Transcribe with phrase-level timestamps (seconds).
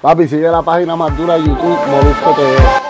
[0.00, 2.89] Papi, sigue la página más dura de YouTube, Molusco TV.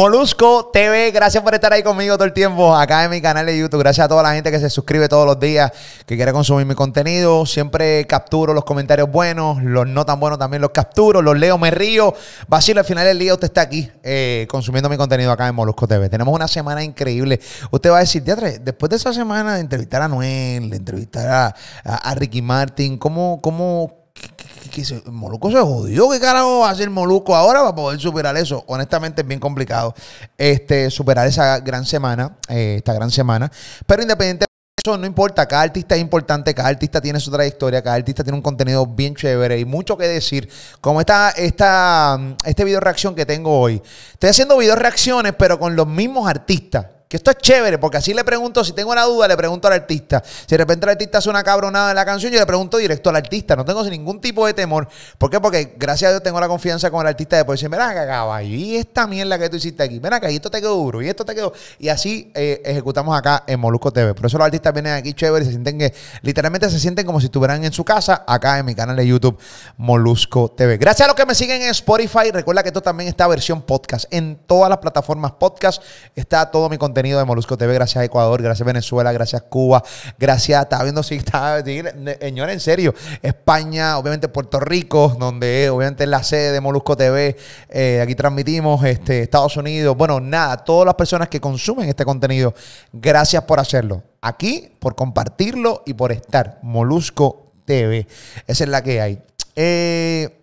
[0.00, 3.58] Molusco TV, gracias por estar ahí conmigo todo el tiempo acá en mi canal de
[3.58, 3.80] YouTube.
[3.80, 5.70] Gracias a toda la gente que se suscribe todos los días,
[6.06, 7.44] que quiere consumir mi contenido.
[7.44, 11.70] Siempre capturo los comentarios buenos, los no tan buenos también los capturo, los leo, me
[11.70, 12.14] río.
[12.48, 15.86] Vacilo, al final del día usted está aquí eh, consumiendo mi contenido acá en Molusco
[15.86, 16.08] TV.
[16.08, 17.38] Tenemos una semana increíble.
[17.70, 21.54] Usted va a decir, teatro, después de esa semana de entrevistar a Noel, de entrevistar
[21.84, 23.99] a, Ricky Martin, ¿cómo, cómo,
[24.68, 26.10] que, se, Moluco se jodió.
[26.10, 28.64] ¿Qué carajo va a hacer Moluco ahora para poder superar eso?
[28.66, 29.94] Honestamente es bien complicado
[30.36, 33.50] este, superar esa gran semana, eh, esta gran semana.
[33.86, 35.46] Pero independientemente de eso, no importa.
[35.46, 39.14] Cada artista es importante, cada artista tiene su trayectoria, cada artista tiene un contenido bien
[39.14, 40.48] chévere y mucho que decir.
[40.80, 43.82] Como esta, esta, este video reacción que tengo hoy.
[44.12, 46.86] Estoy haciendo video reacciones, pero con los mismos artistas.
[47.10, 49.74] Que esto es chévere, porque así le pregunto, si tengo una duda, le pregunto al
[49.74, 50.22] artista.
[50.24, 53.10] Si de repente el artista hace una cabronada en la canción, yo le pregunto directo
[53.10, 53.56] al artista.
[53.56, 54.86] No tengo ningún tipo de temor.
[55.18, 55.40] ¿Por qué?
[55.40, 58.54] Porque gracias a Dios tengo la confianza con el artista de poder decir, mira caballo,
[58.54, 61.24] y esta mierda que tú hiciste aquí, acá, y esto te quedó duro, y esto
[61.24, 61.52] te quedó.
[61.80, 64.14] Y así eh, ejecutamos acá en Molusco TV.
[64.14, 67.26] Por eso los artistas vienen aquí chévere se sienten que, literalmente se sienten como si
[67.26, 69.36] estuvieran en su casa, acá en mi canal de YouTube,
[69.78, 70.76] Molusco TV.
[70.76, 72.30] Gracias a los que me siguen en Spotify.
[72.32, 74.04] Recuerda que esto también está versión podcast.
[74.12, 75.82] En todas las plataformas podcast
[76.14, 79.44] está todo mi contenido de Molusco TV gracias a Ecuador, gracias a Venezuela, gracias a
[79.46, 79.82] Cuba,
[80.18, 86.10] gracias, estaba viendo si está, señor, en serio, España, obviamente Puerto Rico, donde obviamente es
[86.10, 87.38] la sede de Molusco TV,
[87.70, 92.54] eh, aquí transmitimos, este, Estados Unidos, bueno, nada, todas las personas que consumen este contenido,
[92.92, 94.02] gracias por hacerlo.
[94.20, 98.06] Aquí, por compartirlo y por estar, Molusco TV,
[98.46, 99.22] esa es la que hay.
[99.56, 100.38] Eh,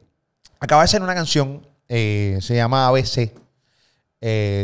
[0.60, 3.32] acaba de ser una canción, eh, se llama ABC.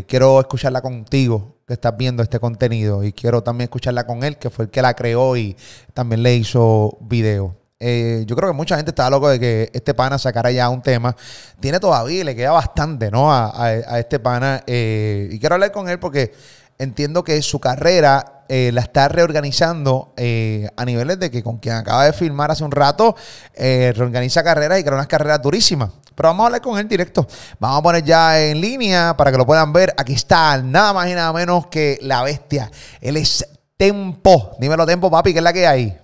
[0.08, 4.66] quiero escucharla contigo estás viendo este contenido y quiero también escucharla con él, que fue
[4.66, 5.56] el que la creó y
[5.94, 7.56] también le hizo video.
[7.86, 10.82] Eh, yo creo que mucha gente estaba loco de que este pana sacara ya un
[10.82, 11.16] tema.
[11.60, 13.34] Tiene todavía le queda bastante, ¿no?
[13.34, 14.64] A, este pana.
[14.68, 16.34] Eh, y quiero hablar con él porque
[16.80, 20.14] entiendo que su carrera eh, la está reorganizando
[20.78, 23.18] a niveles de que con quien acaba de filmar hace un rato,
[23.58, 25.90] reorganiza carreras y crea unas carreras durísimas.
[26.16, 27.28] Pero vamos a hablar con él directo.
[27.59, 29.94] Vamos a poner ya en línea para que lo puedan ver.
[29.97, 32.72] Aquí está, nada más y nada menos que la bestia.
[33.01, 33.47] Él es
[33.78, 34.56] Tempo.
[34.59, 35.97] Dímelo, Tempo, papi, ¿qué es la que hay?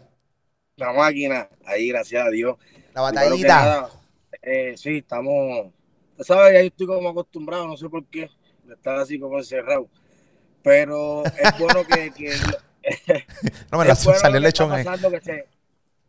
[0.76, 2.58] La máquina, ahí, gracias a Dios.
[2.94, 3.90] La batallita.
[4.42, 5.68] Eh, sí, estamos.
[6.20, 6.58] ¿Sabes?
[6.58, 8.30] Ahí estoy como acostumbrado, no sé por qué.
[8.70, 9.88] Estar así como encerrado.
[10.64, 12.12] Pero es bueno que.
[13.72, 14.86] no me la salió el lechón ahí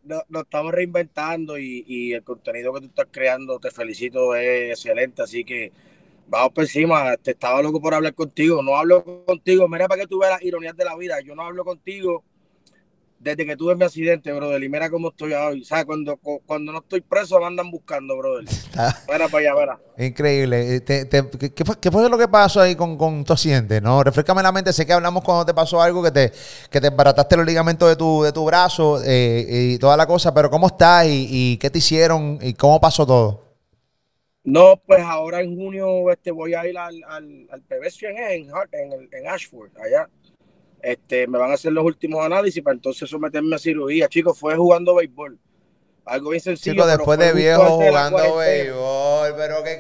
[0.05, 5.23] nos estamos reinventando y, el contenido que tú estás creando, te felicito, es excelente.
[5.23, 5.73] Así que
[6.29, 7.17] vamos por encima.
[7.17, 8.63] Te estaba loco por hablar contigo.
[8.63, 9.69] No hablo contigo.
[9.69, 11.21] Mira para que tú veas las ironías de la vida.
[11.21, 12.25] Yo no hablo contigo
[13.21, 15.63] desde que tuve mi accidente, brother, y mira cómo estoy hoy.
[15.63, 15.85] ¿Sabes?
[15.85, 18.47] Cuando, cuando no estoy preso, me andan buscando, brother.
[19.09, 19.81] Mira para allá, mira.
[19.99, 20.77] Increíble.
[20.77, 20.83] Eh,
[21.83, 23.81] ¿qué, fue, lo que pasó ahí con, con tu accidente?
[23.81, 24.03] ¿no?
[24.03, 24.73] Refrescame la mente.
[24.73, 26.33] Sé que hablamos cuando te pasó algo que te,
[26.71, 30.33] que te embarataste los ligamentos de tu, de tu brazo eh, y toda la cosa,
[30.33, 33.45] pero ¿cómo estás y, qué te hicieron y cómo pasó todo?
[34.43, 39.29] No, pues ahora en junio este, voy a ir al, al, al en, en, en
[39.29, 40.09] Ashford, allá
[40.83, 44.09] este, me van a hacer los últimos análisis para entonces someterme a cirugía.
[44.09, 45.39] Chicos, fue jugando béisbol.
[46.05, 46.75] Algo bien sencillo.
[46.75, 49.79] Chicos, después de viejo jugando béisbol, pero qué,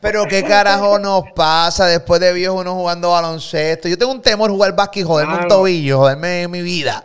[0.00, 3.88] pero qué carajo nos pasa después de viejo uno jugando baloncesto.
[3.88, 7.02] Yo tengo un temor jugar básquet y joderme un tobillo, joderme mi vida.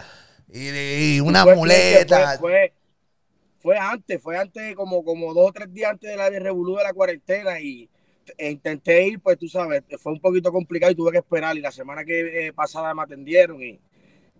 [0.51, 2.37] Y, una muleta.
[2.39, 2.73] Fue,
[3.59, 6.83] fue, antes, fue antes, como, como dos o tres días antes de la de de
[6.83, 7.89] la cuarentena y
[8.37, 11.55] intenté ir, pues tú sabes, fue un poquito complicado y tuve que esperar.
[11.57, 13.79] Y la semana que eh, pasada me atendieron y,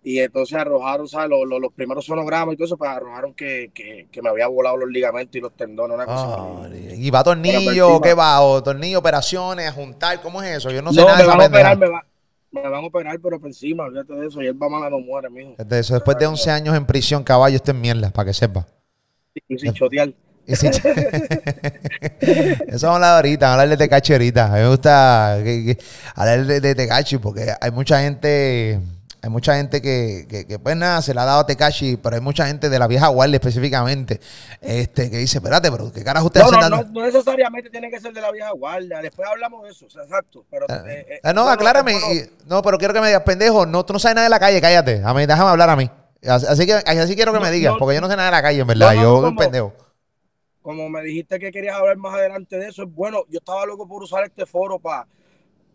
[0.04, 1.30] y entonces arrojaron, ¿sabes?
[1.30, 4.78] Los, los, primeros sonogramas y todo eso, pues arrojaron que, que, que, me había volado
[4.78, 6.70] los ligamentos y los tendones, una cosa.
[6.74, 8.00] ¿Y va tornillo?
[8.00, 8.42] ¿Qué va?
[8.42, 10.22] ¿O tornillo, operaciones, a juntar?
[10.22, 10.72] ¿cómo es eso?
[10.72, 11.88] Yo no sé nada me van a operar, me,
[12.52, 14.42] me, van a operar, pero por encima, olvídate de eso.
[14.42, 15.56] Y él va mal no muere, mijo.
[15.58, 18.66] De eso, después de 11 años en prisión, caballo, esto es mierda, para que sepa.
[19.48, 20.14] Y sin chotear.
[20.48, 20.72] Eso
[22.70, 24.46] vamos a hablar ahorita, hablar de Tecachi ahorita.
[24.46, 25.34] A mí me gusta
[26.16, 28.80] hablar de, de Tecachi porque hay mucha gente,
[29.22, 32.22] hay mucha gente que, que, pues nada, se la ha dado a Tecachi, pero hay
[32.22, 34.22] mucha gente de la vieja guardia específicamente,
[34.62, 38.14] este, que dice, espérate, pero ¿qué caras ustedes no, no, no, necesariamente tiene que ser
[38.14, 40.46] de la vieja guardia, después hablamos de eso, exacto.
[40.50, 42.00] Pero, ah, eh, eh, no, aclárame,
[42.46, 44.62] no, pero quiero que me digas, pendejo, no, tú no sabes nada de la calle,
[44.62, 45.92] cállate, a mí, déjame hablar a mí.
[46.26, 48.36] Así que así quiero que No, me digas, no, porque yo no sé nada de
[48.36, 48.94] la calle, en verdad.
[48.94, 49.87] no, yo soy un pendejo.
[50.68, 53.88] Como me dijiste que querías hablar más adelante de eso, es bueno, yo estaba loco
[53.88, 55.08] por usar este foro para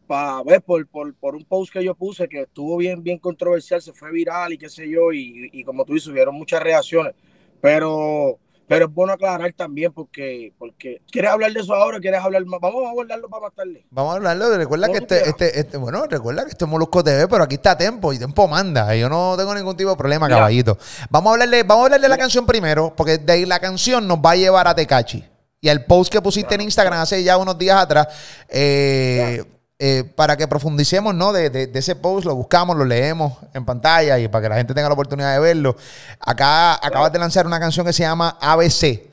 [0.07, 3.81] para ver por, por, por un post que yo puse que estuvo bien, bien controversial,
[3.81, 7.15] se fue viral y qué sé yo, y, y como tú dices, hubieron muchas reacciones,
[7.63, 12.01] pero, pero es bueno aclarar también porque, porque ¿quieres hablar de eso ahora?
[12.01, 12.61] ¿Quieres hablar más?
[12.61, 13.85] Vamos a guardarlo para más tarde.
[13.91, 14.57] Vamos a hablarlo.
[14.57, 17.77] Recuerda que este, este, este, bueno, recuerda que esto es Molusco TV, pero aquí está
[17.77, 18.95] Tempo y Tempo manda.
[18.97, 20.39] Yo no tengo ningún tipo de problema, Mira.
[20.39, 20.79] caballito.
[21.11, 24.07] Vamos a hablarle, vamos a hablarle de la canción primero, porque de ahí la canción
[24.07, 25.25] nos va a llevar a Tecachi.
[25.61, 28.09] Y al post que pusiste en Instagram hace ya unos días atrás,
[28.49, 29.45] eh,
[29.85, 31.33] eh, para que profundicemos, ¿no?
[31.33, 34.87] De, ese post, lo buscamos, lo leemos en pantalla y para que la gente tenga
[34.87, 35.75] la oportunidad de verlo.
[36.21, 39.11] Acá acabas de lanzar una canción que se llama ABC.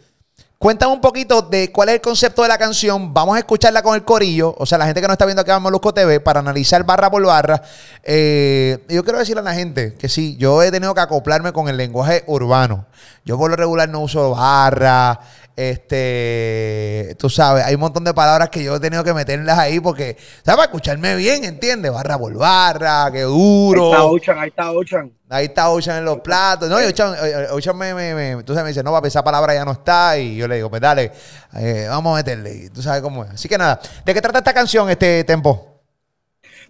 [0.60, 3.12] Cuéntame un poquito de cuál es el concepto de la canción.
[3.16, 4.54] Vamos a escucharla con el corillo.
[4.60, 7.10] O sea, la gente que no está viendo acá en Molusco TV para analizar barra
[7.10, 7.64] por barra.
[8.04, 11.68] Eh, yo quiero decirle a la gente que sí, yo he tenido que acoplarme con
[11.68, 12.86] el lenguaje urbano.
[13.26, 15.20] Yo por lo regular no uso barra.
[15.62, 19.80] Este, tú sabes, hay un montón de palabras que yo he tenido que meterlas ahí
[19.82, 20.56] porque, ¿sabes?
[20.56, 21.92] Para escucharme bien, ¿entiendes?
[21.92, 24.08] Barra por barra, qué Ahí está duro.
[24.12, 25.12] Ochan, ahí está Ochan.
[25.30, 26.70] Ahí está Ocean en los platos.
[26.70, 29.24] No, y Ocean, eh, Ocean me, me, me- tú sabes, me dice, no, papi, esa
[29.24, 30.18] palabra ya no está.
[30.18, 31.12] Y yo le digo, pues dale,
[31.56, 32.56] eh, vamos a meterle.
[32.56, 33.32] Y tú sabes cómo es.
[33.32, 35.82] Así que nada, ¿de qué trata esta canción, este tempo?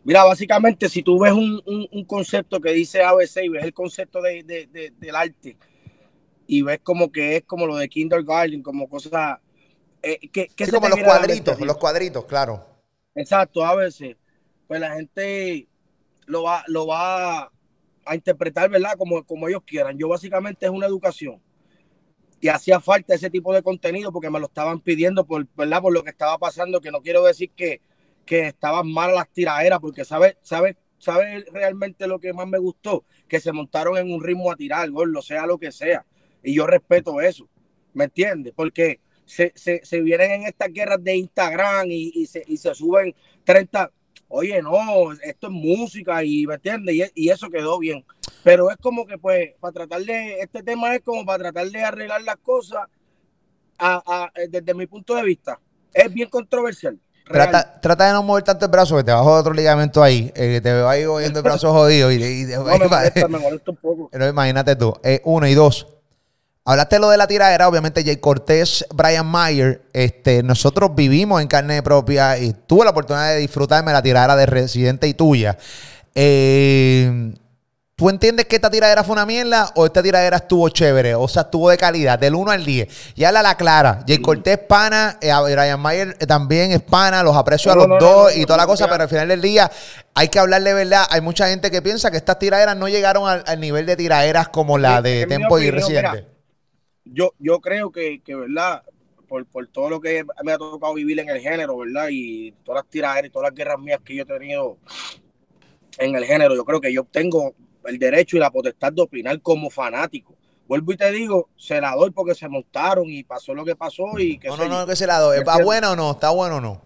[0.04, 3.74] Mira, básicamente, si tú ves un, un- un concepto que dice ABC y ves el
[3.74, 5.58] concepto de, de- de- del arte
[6.52, 9.38] y ves como que es como lo de kindergarten, como cosas...
[10.02, 12.66] Eh, ¿qué, qué Sí, se como los cuadritos, los cuadritos, claro.
[13.14, 14.18] Exacto, a veces,
[14.68, 15.68] pues la gente
[16.26, 17.52] lo va, lo va
[18.04, 18.94] a interpretar, ¿verdad?
[18.98, 19.96] Como, como ellos quieran.
[20.00, 21.40] Yo básicamente es una educación.
[22.42, 25.84] Y hacía falta ese tipo de contenido porque me lo estaban pidiendo por, ¿verdad?
[25.84, 27.80] por lo que estaba pasando, que no quiero decir que,
[28.26, 33.06] que estaban mal las tiraderas, porque ¿sabes sabe, sabe realmente lo que más me gustó?
[33.28, 36.08] Que se montaron en un ritmo a tirar, lo sea lo que sea.
[36.44, 37.48] Y yo respeto eso,
[37.94, 38.54] ¿me entiendes?
[38.56, 42.74] Porque se, se, se vienen en estas guerras de Instagram y, y, se, y se
[42.74, 43.14] suben
[43.44, 43.92] 30.
[44.28, 48.06] Oye, no, esto es música y me entiendes, y, y eso quedó bien.
[48.44, 51.84] Pero es como que, pues, para tratar de, este tema es como para tratar de
[51.84, 52.84] arreglar las cosas
[53.78, 55.60] a- a- desde mi punto de vista.
[55.94, 56.98] Es bien controversial.
[57.26, 60.32] Trata, trata de no mover tanto el brazo, que te bajo otro ligamento ahí.
[60.36, 62.12] eh, que te veo ahí moviendo el brazo jodido.
[62.12, 64.10] Y, y- No, me molesta, me molesta un poco.
[64.12, 64.94] Pero imagínate tú.
[65.04, 65.88] Eh, uno y dos.
[66.70, 71.48] Hablaste de lo de la tiradera, obviamente Jay Cortés, Brian Mayer, este, nosotros vivimos en
[71.48, 75.58] carne propia y tuve la oportunidad de disfrutarme la tiradera de Residente y tuya.
[76.14, 77.34] Eh,
[77.96, 81.16] ¿Tú entiendes que esta tiradera fue una mierda o esta tiradera estuvo chévere?
[81.16, 82.88] O sea, estuvo de calidad, del 1 al 10.
[83.16, 84.04] Y habla la clara.
[84.08, 87.98] Jay Cortés es pana, eh, Brian Mayer también es pana, los aprecio a los no,
[87.98, 88.92] dos no, y toda la cosa, ya.
[88.92, 89.72] pero al final del día
[90.14, 91.08] hay que hablarle verdad.
[91.10, 94.50] Hay mucha gente que piensa que estas tiraderas no llegaron al, al nivel de tiraderas
[94.50, 96.10] como la de Tempo y Residente.
[96.12, 96.39] mira,
[97.12, 98.84] yo, yo creo que, que ¿verdad?
[99.28, 102.08] Por, por todo lo que me ha tocado vivir en el género, ¿verdad?
[102.12, 104.78] Y todas las tiraderas y todas las guerras mías que yo he tenido
[105.98, 107.54] en el género, yo creo que yo tengo
[107.86, 110.36] el derecho y la potestad de opinar como fanático.
[110.68, 114.20] Vuelvo y te digo, se la doy porque se montaron y pasó lo que pasó
[114.20, 115.38] y que No, no, no, que se la doy.
[115.38, 115.66] ¿Va Entiendo.
[115.66, 116.12] buena o no?
[116.12, 116.82] ¿Está bueno o no?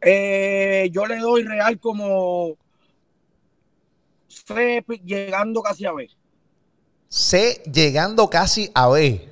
[0.00, 2.56] Eh, yo le doy real como
[5.04, 6.08] llegando casi a B.
[7.08, 9.28] C llegando casi a B.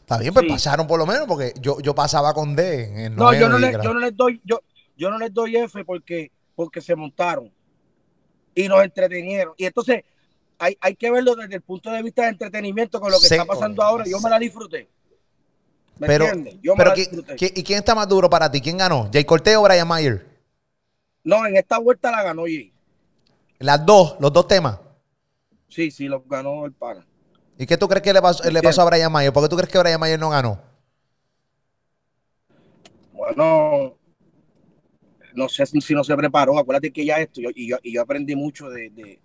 [0.00, 0.52] Está bien, pues Sí.
[0.52, 3.58] pasaron por lo menos, porque yo, yo pasaba con D en el No, yo no,
[3.58, 4.60] le, yo no les doy, yo,
[4.96, 7.52] yo no les doy F porque, porque se montaron
[8.54, 9.54] y nos entretenieron.
[9.56, 10.04] Y entonces
[10.58, 13.34] hay, hay que verlo desde el punto de vista de entretenimiento con lo que Sí,
[13.34, 14.04] está pasando oye, ahora.
[14.06, 14.88] Yo me la disfruté.
[15.98, 16.56] ¿Me Pero, entiendes?
[16.62, 17.36] Yo me pero la ¿qui- disfruté.
[17.36, 18.60] qui- ¿y quién está más duro para ti?
[18.60, 19.10] ¿Quién ganó?
[19.12, 20.24] ¿Jay Cortez o Brian Mayer?
[21.24, 22.72] No, en esta vuelta la ganó Jay.
[23.58, 24.78] Las dos, los dos temas.
[25.76, 27.06] Sí, sí, lo ganó el pana.
[27.58, 29.30] ¿Y qué tú crees que le pasó, le pasó a Brian Mayer?
[29.30, 30.58] ¿Por qué tú crees que Brian Mayer no ganó?
[33.12, 33.94] Bueno,
[35.34, 36.58] no sé si no se preparó.
[36.58, 39.20] Acuérdate que ya esto, yo- y, yo, y yo aprendí mucho de, de,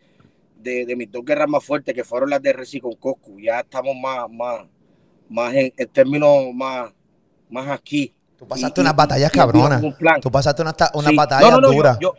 [0.58, 3.40] de, de mis dos guerras más fuertes, que fueron las de Reci con Coscu.
[3.40, 4.66] Ya estamos más, más,
[5.30, 6.92] más en, en términos más,
[7.50, 8.14] más aquí.
[8.38, 9.82] Tú pasaste Y- unas batallas cabronas.
[9.82, 9.96] un.
[10.22, 11.16] Tú pasaste unas unas Sí.
[11.16, 11.98] batallas No, no, no, yo- duras.
[12.02, 12.14] Yo,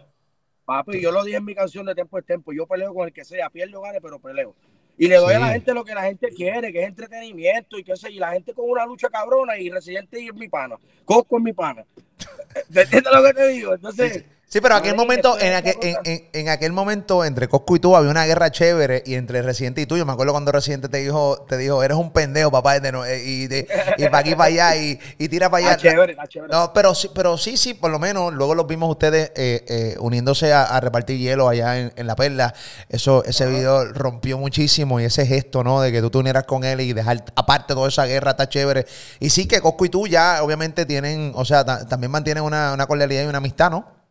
[0.73, 2.53] papi, yo lo dije en mi canción de Tiempo es Tiempo.
[2.53, 4.55] Yo peleo con el que sea, pierdo, gane, pero peleo.
[4.99, 7.85] Y le doy a la gente lo que la gente quiere, que es entretenimiento y
[7.85, 10.77] qué sé, y la gente con una lucha cabrona y Residente y es mi pana.
[11.05, 11.85] Cosco es mi pana.
[12.75, 13.75] ¿Entiendes lo que te digo?
[13.75, 17.79] Entonces, Sí, pero aquel momento, en aquel, en, en- en aquel momento, entre Cosco y
[17.79, 19.97] tú, había una guerra chévere y entre Residente y tú.
[19.97, 23.03] Yo me acuerdo cuando Residente te dijo, te dijo, eres un pendejo, papá, de no-
[23.07, 23.67] eh, y, de,
[23.97, 25.77] y para aquí para allá y, y tira para allá.
[25.77, 26.53] Está chévere, está chévere.
[26.53, 29.97] No, pero sí, pero sí, sí, por lo menos luego los vimos ustedes eh, eh,
[30.01, 32.53] uniéndose a, a repartir hielo allá en, en La Perla.
[32.91, 35.81] Eso, ese video rompió muchísimo y ese gesto, ¿no?
[35.81, 38.85] De que tú te unieras con él y dejar aparte toda esa guerra está chévere.
[39.19, 42.75] Y sí que Cosco y tú ya obviamente tienen, o sea, ta- también mantienen una,
[42.75, 44.02] una cordialidad y una amistad, ¿no?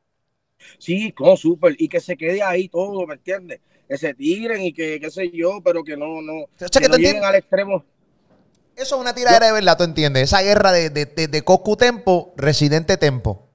[0.78, 1.76] Sí, no, súper.
[1.78, 3.60] Y que se quede ahí todo, ¿me entiendes?
[3.88, 6.88] Que se tiren y que, qué sé yo, pero que no, no, sea, que que
[6.88, 7.84] no tú lleguen al extremo.
[8.76, 10.24] Eso es una tiradera de verdad, ¿tú entiendes?
[10.24, 13.50] Esa guerra de, de, de, de Coscu Tempo, Residente Tempo.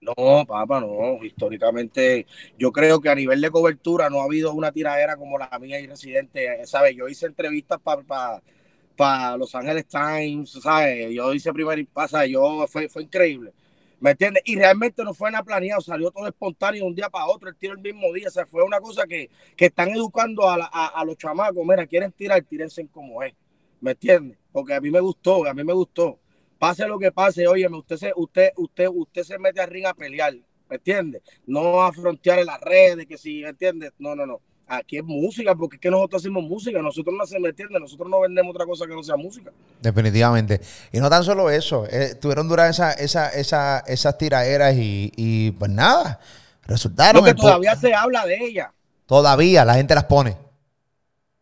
[0.00, 1.22] No, papá, no.
[1.22, 2.26] Históricamente,
[2.58, 5.78] yo creo que a nivel de cobertura no ha habido una tiradera como la mía
[5.78, 6.66] y Residente.
[6.66, 6.96] ¿Sabes?
[6.96, 11.10] Yo hice entrevistas para Los Angeles Times, ¿sabes?
[11.12, 13.52] Yo hice primer pasa, yo fue, fue increíble.
[14.00, 14.42] ¿Me entiendes?
[14.46, 17.56] Y realmente no fue nada planeado, salió todo espontáneo de un día para otro, el
[17.56, 18.28] tiro el mismo día.
[18.34, 21.64] O fue una cosa que, que están educando a, la- a, a los chamacos.
[21.66, 23.34] Mira, quieren tirar, tírense como es.
[23.80, 24.38] ¿Me entiendes?
[24.52, 26.18] Porque a mí me gustó, a mí me gustó
[26.58, 29.94] pase lo que pase, óyeme, usted se, usted, usted, usted se mete al ring a
[29.94, 30.34] pelear,
[30.68, 31.22] ¿me entiende?
[31.46, 33.92] No a frontear en las redes, que si, ¿me entiende?
[33.98, 34.42] No, no, no.
[34.72, 38.08] Aquí es música, porque es que nosotros hacemos música, nosotros no se me entiende, nosotros
[38.08, 39.50] no vendemos otra cosa que no sea música.
[39.80, 40.60] Definitivamente.
[40.92, 45.50] Y no tan solo eso, eh, tuvieron duras esa, esa, esa, esas tiraderas y, y
[45.50, 46.20] pues nada,
[46.68, 47.16] resultaron.
[47.16, 48.72] Lo que el po- todavía se habla de ella,
[49.06, 50.36] todavía la gente las pone.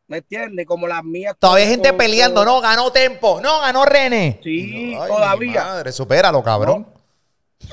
[0.07, 0.65] ¿me entiende?
[0.65, 1.37] Como las mías.
[1.39, 4.41] Todavía hay gente con- peleando, no, ganó Tempo, no, ganó René.
[4.43, 5.65] Sí, Ay, todavía.
[5.65, 6.87] Madre, supéralo, cabrón.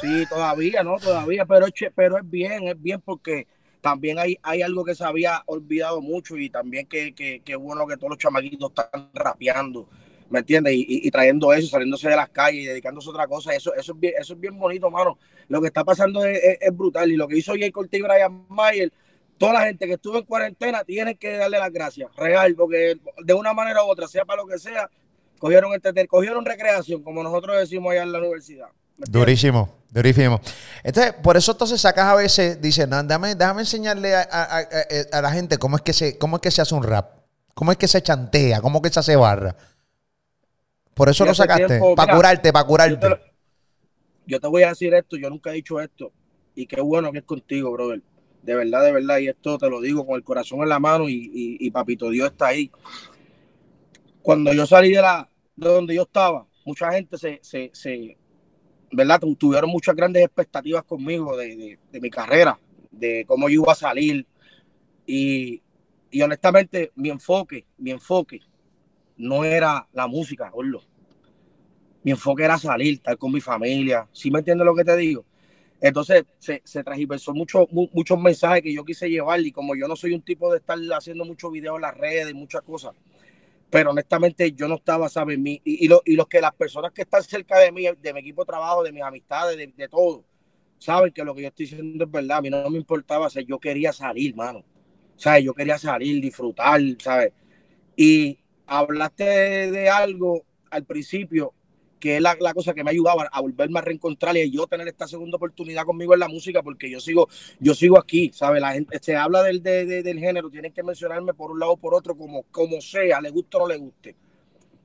[0.02, 0.98] Sí, todavía, ¿no?
[1.00, 3.48] Todavía, pero pero es bien, es bien porque
[3.86, 7.86] también hay, hay algo que se había olvidado mucho y también que, que, que bueno
[7.86, 9.88] que todos los chamaquitos están rapeando,
[10.28, 10.74] ¿me entiendes?
[10.74, 13.92] Y, y- trayendo eso, saliéndose de las calles y dedicándose a otra cosa, eso, eso,
[13.94, 15.20] es, bien, eso es bien bonito, mano.
[15.50, 18.92] Lo que está pasando es, brutal y lo que hizo Jay Cortés y Brian Mayer,
[19.38, 23.34] toda la gente que estuvo en cuarentena tiene que darle las gracias, real, porque de
[23.36, 24.90] una manera u otra, sea para lo que sea,
[25.38, 28.70] cogieron, entreten- cogieron recreación, como nosotros decimos allá en la universidad.
[28.98, 30.40] Durísimo, durísimo.
[30.84, 34.66] Entonces, por eso entonces sacas a veces, dices, no, déjame, déjame enseñarle a, a- a-
[35.18, 37.12] a la gente cómo es, que se, cómo es que se hace un rap,
[37.54, 39.56] cómo es que se chantea, cómo es que se hace barra.
[40.94, 43.32] Por eso lo sacaste, para curarte, para Yo te, curarte.
[44.26, 46.14] yo te voy a decir esto, yo nunca he dicho esto,
[46.56, 48.02] y qué bueno que es contigo, brother.
[48.44, 51.10] De verdad, de verdad, y esto te lo digo con el corazón en la mano
[51.10, 52.72] y, y- y papito Dios está ahí.
[54.22, 58.18] Cuando yo salí de la de donde yo estaba, mucha gente se, se, se
[58.96, 59.20] ¿verdad?
[59.20, 62.60] Tu- Tuvieron muchas grandes expectativas conmigo de, mi carrera,
[62.92, 64.26] de cómo yo iba a salir.
[65.08, 65.62] Y,
[66.12, 68.42] y honestamente, mi enfoque, mi enfoque
[69.18, 70.84] no era la música, Orlo
[72.04, 74.08] mi enfoque era salir, estar con mi familia.
[74.12, 75.26] ¿Sí me entiendes lo que te digo?
[75.82, 79.88] Entonces se, se transversó mucho, mu- muchos mensajes que yo quise llevar y como yo
[79.88, 82.94] no soy un tipo de estar haciendo muchos videos en las redes, muchas cosas,
[83.76, 85.38] pero honestamente yo no estaba, ¿sabes?
[85.38, 88.22] Mi, y, y, y los que las personas que están cerca de mí, de mi
[88.22, 90.24] equipo de trabajo, de mis amistades, de, todo,
[90.78, 92.38] saben que lo que yo estoy diciendo es verdad.
[92.38, 94.64] A mí no me importaba, o yo quería salir, mano.
[95.18, 95.44] ¿Sabes?
[95.44, 97.34] Yo quería salir, disfrutar, ¿sabes?
[97.98, 99.26] Y hablaste
[99.70, 101.54] de algo al principio
[102.06, 104.88] que es la, la cosa que me ayudaba a volverme a reencontrar y yo tener
[104.88, 107.28] esta segunda oportunidad conmigo en la música, porque yo sigo,
[107.60, 108.62] yo sigo aquí, ¿sabes?
[108.62, 111.72] La gente se habla del, de- de- del género, tienen que mencionarme por un lado
[111.72, 114.16] o por otro, como, como sea, le guste o no le guste.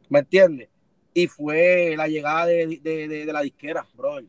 [0.08, 0.70] ¿Me entiendes?
[1.12, 4.24] Y fue la llegada de, de- la disquera, brother.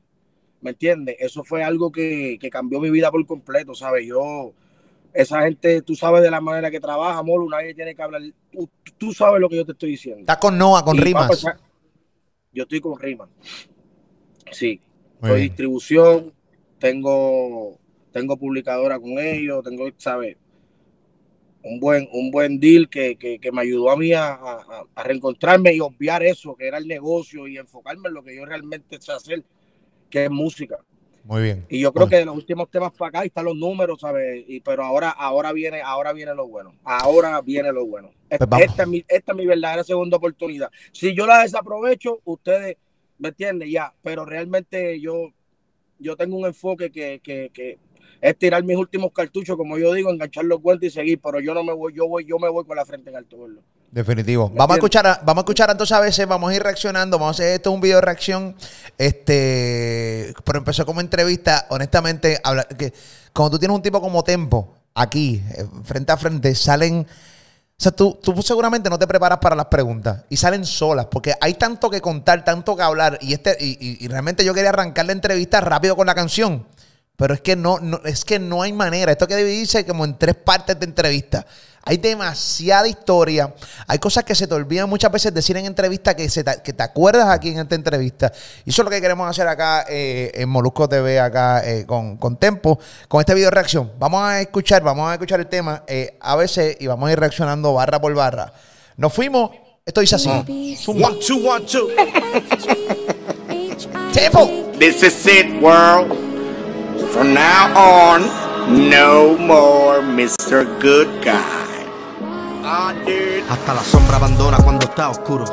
[0.59, 1.15] ¿Me entiendes?
[1.17, 4.05] Eso fue algo que, que cambió mi vida por completo, ¿sabes?
[4.05, 4.51] Yo,
[5.13, 8.21] esa gente, tú sabes de la manera que trabaja, Molo, nadie tiene que hablar.
[8.51, 10.19] Tú, tú sabes lo que yo te estoy diciendo.
[10.19, 11.41] Estás con Noah, con Y, rimas.
[11.41, 11.57] papá,
[12.53, 13.29] yo estoy con rimas.
[14.51, 14.81] Sí.
[15.21, 15.41] Soy bien.
[15.49, 16.33] distribución,
[16.79, 17.77] tengo,
[18.11, 20.37] tengo publicadora con ellos, tengo, ¿sabes?
[21.63, 25.03] Un buen, un buen deal que, que, que me ayudó a mí a, a- a
[25.03, 28.99] reencontrarme y obviar eso, que era el negocio, y enfocarme en lo que yo realmente
[28.99, 29.43] sé hacer,
[30.09, 30.79] que es música.
[31.23, 31.65] Muy bien.
[31.69, 32.09] Y yo creo Bueno.
[32.09, 34.43] que de los últimos temas para acá ahí están los números, ¿sabes?
[34.47, 36.73] Y, pero ahora, ahora viene, ahora viene lo bueno.
[36.83, 38.11] Ahora viene lo bueno.
[38.29, 38.65] Esta, vamos.
[38.65, 40.71] esta es mi, esta es mi verdadera segunda oportunidad.
[40.91, 42.77] Si yo la desaprovecho, ustedes
[43.19, 43.93] me entienden ya.
[44.01, 45.31] Pero realmente yo,
[45.99, 47.77] yo tengo un enfoque que, que, que
[48.19, 51.19] es tirar mis últimos cartuchos, como yo digo, enganchar los cuentos y seguir.
[51.21, 53.39] Pero yo no me voy, yo voy, yo me voy con la frente en alto.
[53.41, 53.61] verlo.
[53.91, 54.49] Definitivo.
[54.49, 57.19] ¿Me Vamos a escuchar, a- vamos a escuchar entonces a veces, vamos a ir reaccionando,
[57.19, 58.55] vamos a hacer esto un video de reacción,
[59.35, 62.93] este, pero empezó como entrevista, honestamente, habla- que
[63.33, 67.91] cuando tú tienes un tipo como Tempo, aquí, eh, frente a frente, salen, o sea,
[67.91, 71.89] tú, tú seguramente no te preparas para las preguntas y salen solas, porque hay tanto
[71.89, 75.11] que contar, tanto que hablar, y este, y, y- y realmente yo quería arrancar la
[75.13, 76.65] entrevista rápido con la canción.
[77.21, 79.11] Pero es que no, no, es que no hay manera.
[79.11, 81.45] Esto que dividirse como en tres partes de entrevista.
[81.83, 83.53] Hay demasiada historia.
[83.85, 86.73] Hay cosas que se te olvidan muchas veces decir en entrevista que, se te, que
[86.73, 88.33] te acuerdas aquí en esta entrevista.
[88.65, 92.17] Y eso es lo que queremos hacer acá eh, en Molusco TV, acá eh, con,
[92.17, 93.91] con, Tempo, con este video reacción.
[93.99, 97.19] Vamos a escuchar, vamos a escuchar el tema eh, a veces y vamos a ir
[97.19, 98.51] reaccionando barra por barra.
[98.97, 99.51] Nos fuimos.
[99.85, 100.27] Esto dice así.
[100.27, 101.87] One, two, one, two.
[104.11, 104.71] Tempo.
[104.79, 106.30] This is it, world.
[107.09, 108.21] From now on,
[108.89, 110.65] no more Mr.
[110.79, 111.61] Good Guy.
[113.49, 115.45] Hasta la sombra abandona cuando está oscuro.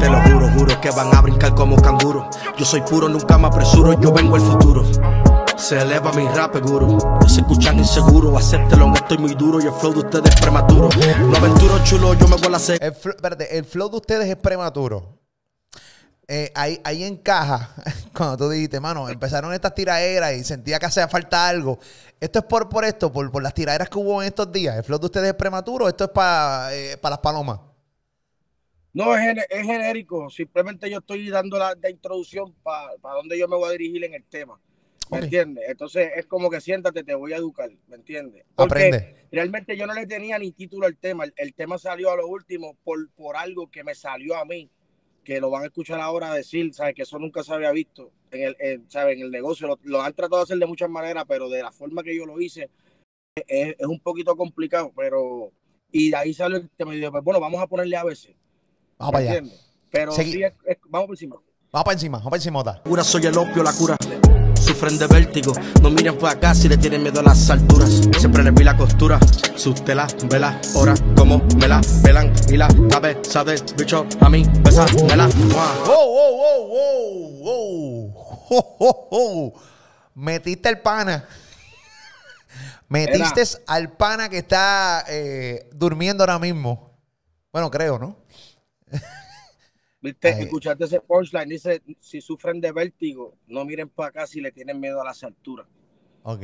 [0.00, 2.28] Te lo juro, juro que van a brincar como canguro.
[2.56, 4.84] Yo soy puro, nunca me apresuro, yo vengo el futuro.
[5.56, 6.98] Se eleva mi rap, guru.
[7.20, 10.40] No se escuchan inseguro, acéptelo, no estoy muy duro y el flow de ustedes es
[10.40, 10.88] prematuro.
[11.28, 12.78] No aventuro chulo, yo me voy a hacer.
[12.82, 15.21] El, espérate, el flow de ustedes es prematuro.
[16.34, 17.74] Eh, ahí, ahí encaja
[18.16, 21.78] cuando tú dijiste, mano, empezaron estas tiraderas y sentía que hacía falta algo.
[22.20, 24.76] Esto es por, por esto, por, por las tiraderas que hubo en estos días.
[24.76, 25.88] ¿El flow de ustedes es prematuro?
[25.88, 26.70] ¿Esto es para
[27.02, 27.60] las palomas?
[28.92, 30.28] No, es, es genérico.
[30.30, 34.14] Simplemente yo estoy dando la, la introducción para dónde yo me voy a dirigir en
[34.14, 34.60] el tema.
[35.08, 35.20] ¿Me Ok.
[35.20, 35.64] entiendes?
[35.68, 37.70] Entonces es como que siéntate, te voy a educar.
[37.86, 38.44] ¿Me entiendes?
[38.54, 39.00] Porque Aprende.
[39.30, 41.24] realmente yo no le tenía ni título al tema.
[41.24, 44.70] El, el tema salió a lo último por, por algo que me salió a mí,
[45.24, 46.94] que lo van a escuchar ahora decir, ¿sabes?
[46.94, 49.16] Que eso nunca se había visto en el, en, ¿sabes?
[49.16, 49.66] en el negocio.
[49.68, 52.26] Lo, lo han tratado de hacer de muchas maneras, pero de la forma que yo
[52.26, 52.70] lo hice
[53.46, 54.92] es, es un poquito complicado.
[54.96, 55.52] Pero,
[55.90, 56.92] y de ahí salió el tema.
[56.94, 58.34] Y dije, pues bueno, vamos a ponerle a veces.
[58.98, 59.42] Vamos para allá.
[59.90, 61.36] Pero sí, es- es- vamos por encima.
[61.70, 62.82] Vamos para encima, vamos para encima.
[62.82, 63.96] Cura, soy el opio, la cura.
[64.82, 68.00] Sufren de vértigo, no miren por acá si le tienen miedo a las alturas.
[68.18, 69.20] Siempre les vi la costura,
[69.54, 74.44] sus telas, velas, ahora como me la velan y la cabeza del bicho a mí,
[74.64, 75.28] besa, me la.
[75.28, 78.12] ¡Wow, wow, wow, wow, wow!
[78.12, 79.52] ¡Jo, jo, jo!
[80.16, 81.28] Metiste el pana.
[82.88, 86.90] Metiste al pana que está eh, durmiendo ahora mismo.
[87.52, 88.16] Bueno, creo, ¿no?
[90.02, 90.28] ¿Viste?
[90.30, 91.48] Escuchaste ese punchline.
[91.48, 95.22] Dice, si sufren de vértigo, no miren para acá si le tienen miedo a las
[95.22, 95.66] alturas.
[96.24, 96.40] Ok,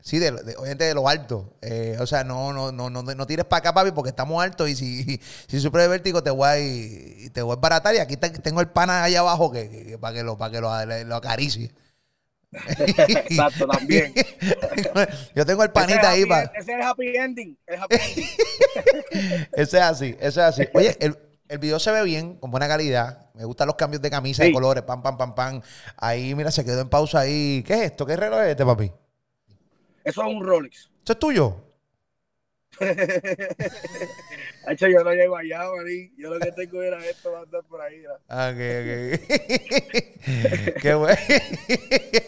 [0.00, 1.54] sí, de, de- obviamente de lo alto.
[1.62, 4.68] Eh, o sea, no, no, no, no, no tires para acá, papi, porque estamos altos
[4.68, 7.94] y si, si sufres de vértigo te voy a, y te voy a baratar.
[7.94, 10.52] Y aquí te- tengo el pana ahí abajo que, que- que para que lo, para
[10.52, 11.70] que lo, lo acaricie.
[12.52, 14.12] Exacto, también.
[15.36, 16.42] Yo tengo el panita ahí happy para.
[16.46, 17.58] Ese es el happy ending.
[17.66, 18.26] El happy ending.
[19.52, 20.62] Ese es así, ese es así.
[20.74, 21.16] Oye, el,
[21.50, 23.26] el video se ve bien, con buena calidad.
[23.34, 24.54] Me gustan los cambios de camisa, de Sí.
[24.54, 25.60] colores, pam, pam, pam, pam.
[25.96, 27.62] Ahí, mira, se quedó en pausa ahí.
[27.66, 28.06] ¿Qué es esto?
[28.06, 28.92] ¿Qué reloj es este, papi?
[30.04, 30.90] Eso es un Rolex.
[31.02, 31.64] ¿Eso es tuyo?
[34.78, 36.12] Yo no llego allá, maní.
[36.16, 37.98] Yo lo que tengo era esto, va a andar por ahí.
[37.98, 38.18] mira.
[38.28, 39.20] Ah, Ok, ok.
[40.80, 41.18] Qué bueno.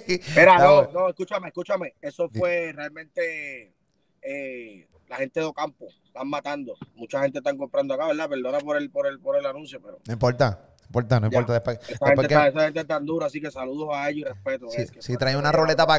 [0.08, 1.94] Espera, no, no, escúchame, escúchame.
[2.02, 3.72] Eso fue realmente
[4.20, 5.86] eh, la gente de Ocampo.
[6.06, 6.74] Están matando.
[6.94, 8.28] Mucha gente están comprando acá, ¿verdad?
[8.28, 11.38] Perdona por el, por el, por el anuncio, pero No importa, no importa, no Ya.
[11.38, 11.52] importa.
[11.54, 14.08] Después, esa después gente, que- está, esa gente está tan dura, así que saludos a
[14.10, 14.68] ellos y respeto.
[14.70, 15.96] si, es que si fue- trae una roleta para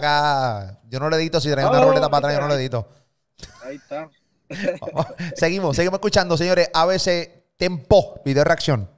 [0.68, 1.40] acá, yo no le edito.
[1.40, 2.88] Si trae una No, roleta para atrás, yo no le edito.
[3.64, 4.10] Ahí está.
[5.36, 6.70] seguimos, seguimos escuchando, señores.
[6.74, 8.90] ABC Tempo, video reacción.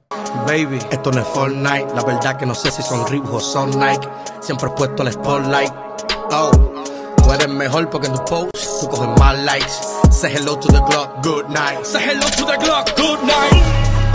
[0.46, 1.94] Baby, esto no es Fortnite.
[1.94, 4.08] La verdad que no sé si son Reebok o son Nike.
[4.40, 5.72] Siempre he puesto el spotlight.
[6.32, 6.50] Oh,
[7.26, 9.72] tú eres mejor porque en tus posts tú coges más likes.
[10.12, 11.84] Say hello to the Glock, good night.
[11.84, 13.62] Say hello to the Glock, good night.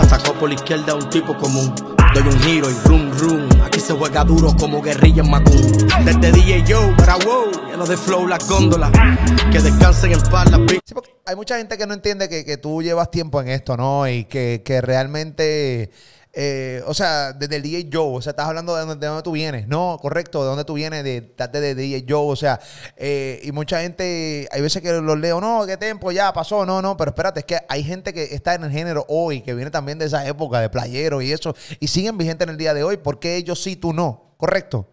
[0.00, 1.74] Atacó por la izquierda un tipo común.
[2.14, 3.48] Doy un giro y rum rum.
[3.62, 5.60] Aquí se juega duro como guerrilla en Macum.
[6.04, 8.90] Desde DJ Joe, para wow, lleno de flow las góndolas.
[9.50, 10.60] Que descansen en paz las.
[10.84, 13.76] Sí, porque hay mucha gente que no entiende que, que tú llevas tiempo en esto,
[13.76, 14.08] ¿no?
[14.08, 15.90] Y que, que realmente,
[16.34, 19.22] eh, o sea, desde el DJ Joe, o sea, estás hablando de dónde, de dónde
[19.22, 19.98] tú vienes, ¿no?
[20.00, 22.60] Correcto, de dónde tú vienes, de, estás desde DJ Joe, o sea,
[22.96, 26.80] eh, y mucha gente, hay veces que los leo, no, qué tiempo, ya pasó, no,
[26.82, 29.70] no, pero espérate, es que hay gente que está en el género hoy, que viene
[29.70, 32.82] también de esa época de playero y eso, y siguen vigentes en el día de
[32.84, 34.34] hoy, ¿por qué ellos sí, tú no?
[34.38, 34.88] ¿Correcto?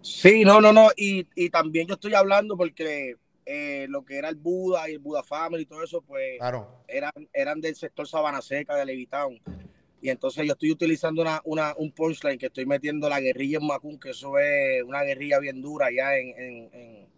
[0.00, 0.88] Sí, no, no, no.
[0.96, 4.98] Y, y también yo estoy hablando porque eh, lo que era el Buda y el
[5.00, 6.86] Buda Family y todo eso, pues Claro.
[6.86, 9.40] eran, eran del sector Sabana Seca de Levitown.
[10.00, 13.66] Y entonces yo estoy utilizando una, una, un punchline que estoy metiendo la guerrilla en
[13.66, 17.08] Macún, que eso es una guerrilla bien dura allá en, en, en-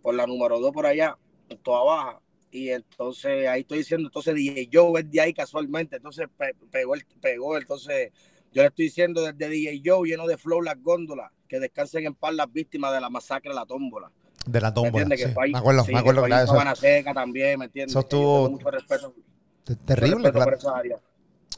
[0.00, 1.16] por la número 2 por allá,
[1.48, 2.20] en toda baja.
[2.52, 6.94] Y entonces ahí estoy diciendo, entonces DJ Joe es de ahí casualmente, entonces pe- pegó,
[6.94, 8.10] el, pegó, entonces
[8.52, 12.14] yo le estoy diciendo desde DJ Joe lleno de flow las góndolas, que descansen en
[12.14, 14.10] paz las víctimas de la masacre de la tómbola.
[14.46, 15.02] De la ¿Me tómbola.
[15.02, 15.20] entiendes?
[15.20, 15.26] sí.
[15.26, 16.74] Que fue ahí- me acuerdo, sí, me acuerdo que que eso.
[16.76, 17.92] Seca también, ¿me entiendes?
[17.92, 20.50] Eso estuvo- tengo mucho respeto, mucho Terrible, respeto claro.
[20.52, 20.96] por esa área.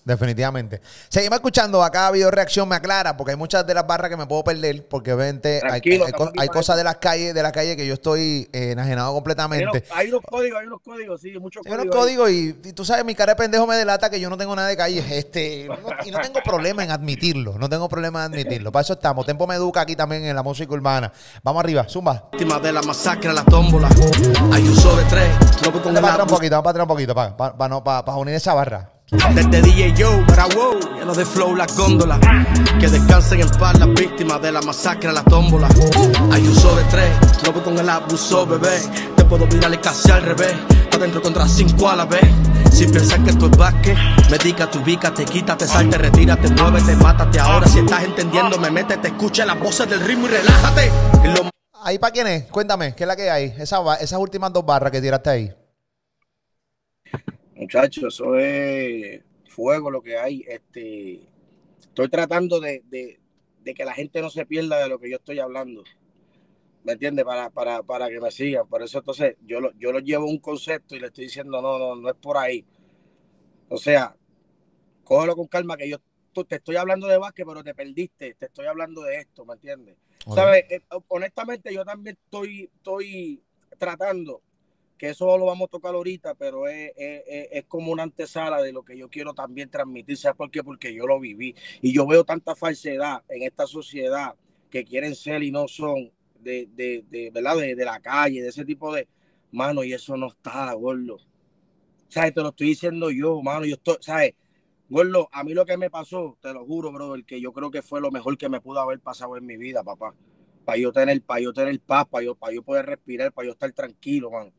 [0.05, 0.81] Definitivamente.
[1.09, 4.27] Seguimos escuchando acá video reacción me aclara porque hay muchas de las barras que me
[4.27, 7.87] puedo perder porque obviamente hay, hay- hay cosas de las calles de la calle que
[7.87, 9.85] yo estoy eh, enajenado Hay unos, completamente.
[9.95, 12.27] hay unos códigos, hay unos códigos, sí, muchos Hay unos códigos.
[12.27, 12.31] códigos
[12.65, 14.69] y, y tú sabes, mi cara de pendejo me delata que yo no tengo nada
[14.69, 15.05] de calle.
[15.11, 17.57] Este, no- y no tengo problema en admitirlo.
[17.59, 18.73] No tengo problema en admitirlo.
[18.73, 19.27] Para eso estamos.
[19.27, 21.13] Tempo me educa aquí también en la música urbana.
[21.43, 22.29] Vamos arriba, zumba.
[22.33, 23.89] Víctima de la masacre, la tómbola.
[24.53, 25.29] Hay uso de tres,
[25.63, 28.05] Vamos para atrás un poquito, vamos para atrás un poquito, para, para, para no- para-
[28.05, 28.89] para unir esa barra.
[29.11, 32.21] Desde DJ Joe, wow, lleno de flow las góndolas.
[32.79, 35.69] Que descansen en paz las víctimas de la masacre, la tómbola.
[36.31, 37.11] Hay uso de tres,
[37.53, 38.81] voy con el abuso, bebé.
[39.17, 40.55] Te puedo virar y casi al revés.
[40.93, 42.25] Adentro contra cinco a la vez.
[42.71, 43.99] Si piensas que esto es básquet,
[44.31, 47.41] medícate, ubícate, quítate, salte, retírate, muévete, mátate.
[47.41, 50.93] Ahora si estás entendiendo, me métete, escucha las voces del ritmo y relájate.
[51.83, 52.45] ¿Ahí para quién es?
[52.45, 53.55] Cuéntame, ¿qué es la que hay?
[53.59, 55.60] Esa esas últimas dos barras que tiraste ahí.
[57.61, 60.43] Muchachos, eso es fuego lo que hay.
[60.49, 61.21] Este,
[61.81, 63.21] estoy tratando de, de-
[63.63, 65.85] de que la gente no se pierda de lo que yo estoy hablando.
[66.83, 67.27] ¿Me entiendes?
[67.27, 68.67] Para, para, para que me sigan.
[68.67, 71.79] Por eso entonces yo lo, yo lo llevo un concepto y le estoy diciendo, no,
[71.79, 72.65] no, no es por ahí.
[73.69, 74.17] O sea,
[75.05, 75.99] cógelo con calma que yo
[76.49, 78.35] te estoy hablando de básquet, pero te perdiste.
[78.35, 79.97] Te estoy hablando de esto, ¿me entiendes?
[80.35, 80.65] ¿Sabes?
[80.71, 83.43] Eh, honestamente, yo también estoy, estoy
[83.79, 84.41] tratando,
[85.01, 88.85] que eso lo vamos a tocar ahorita, pero es, es- como una antesala de lo
[88.85, 90.17] que yo quiero también transmitir.
[90.19, 90.63] ¿Sabes por qué?
[90.63, 91.55] Porque yo lo viví.
[91.81, 94.35] Y yo veo tanta falsedad en esta sociedad
[94.71, 97.57] que quieren ser y no son, de, de, de, ¿verdad?
[97.57, 99.09] De, de la calle, de ese tipo de...
[99.53, 101.19] Mano, y eso no está, gordo.
[102.09, 102.35] ¿Sabes?
[102.35, 103.65] Te lo estoy diciendo yo, mano.
[103.67, 104.35] Yo estoy, ¿sabes?
[104.89, 107.83] Gordo, a mí lo que me pasó, te lo juro, brother, que yo creo que
[107.83, 110.15] fue lo mejor que me pudo haber pasado en mi vida, papá.
[110.65, 113.53] Para yo tener, para yo tener paz, para yo, para yo poder respirar, para yo
[113.53, 114.53] estar tranquilo, man.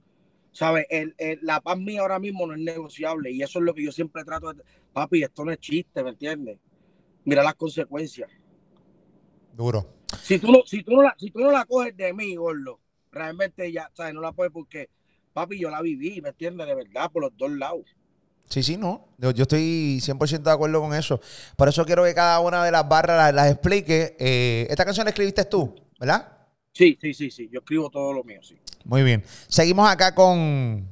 [0.52, 0.86] ¿Sabes?
[0.90, 3.84] El, el- la paz mía ahora mismo no es negociable y eso es lo que
[3.86, 4.64] yo siempre trato de...
[4.94, 6.60] Papi, esto no es chiste, ¿me entiendes?
[7.26, 8.30] Mira las consecuencias.
[9.54, 9.86] Duro.
[10.22, 12.80] Si tú no, si tú no, la, si tú no la coges de mí, gordo,
[13.12, 14.14] realmente ya, ¿sabes?
[14.14, 14.90] No la puedes porque,
[15.34, 16.68] papi, yo la viví, ¿me entiendes?
[16.68, 17.86] De verdad, por los dos lados.
[18.50, 19.08] Sí, sí, no.
[19.18, 21.22] Yo, yo estoy 100% de acuerdo con eso.
[21.56, 24.16] Por eso quiero que cada una de las barras las, las explique.
[24.20, 26.41] Eh, esta canción la escribiste tú, ¿verdad?
[26.74, 27.50] Sí, sí, sí, sí.
[27.52, 28.58] Yo escribo todo lo mío, sí.
[28.86, 29.24] Muy bien.
[29.48, 30.90] Seguimos acá con,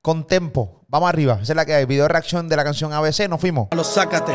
[0.00, 0.84] con Tempo.
[0.88, 1.38] Vamos arriba.
[1.40, 1.86] Esa es la que hay.
[1.86, 3.28] Video reacción de la canción ABC.
[3.28, 3.68] Nos fuimos.
[3.72, 4.32] Lo sácate,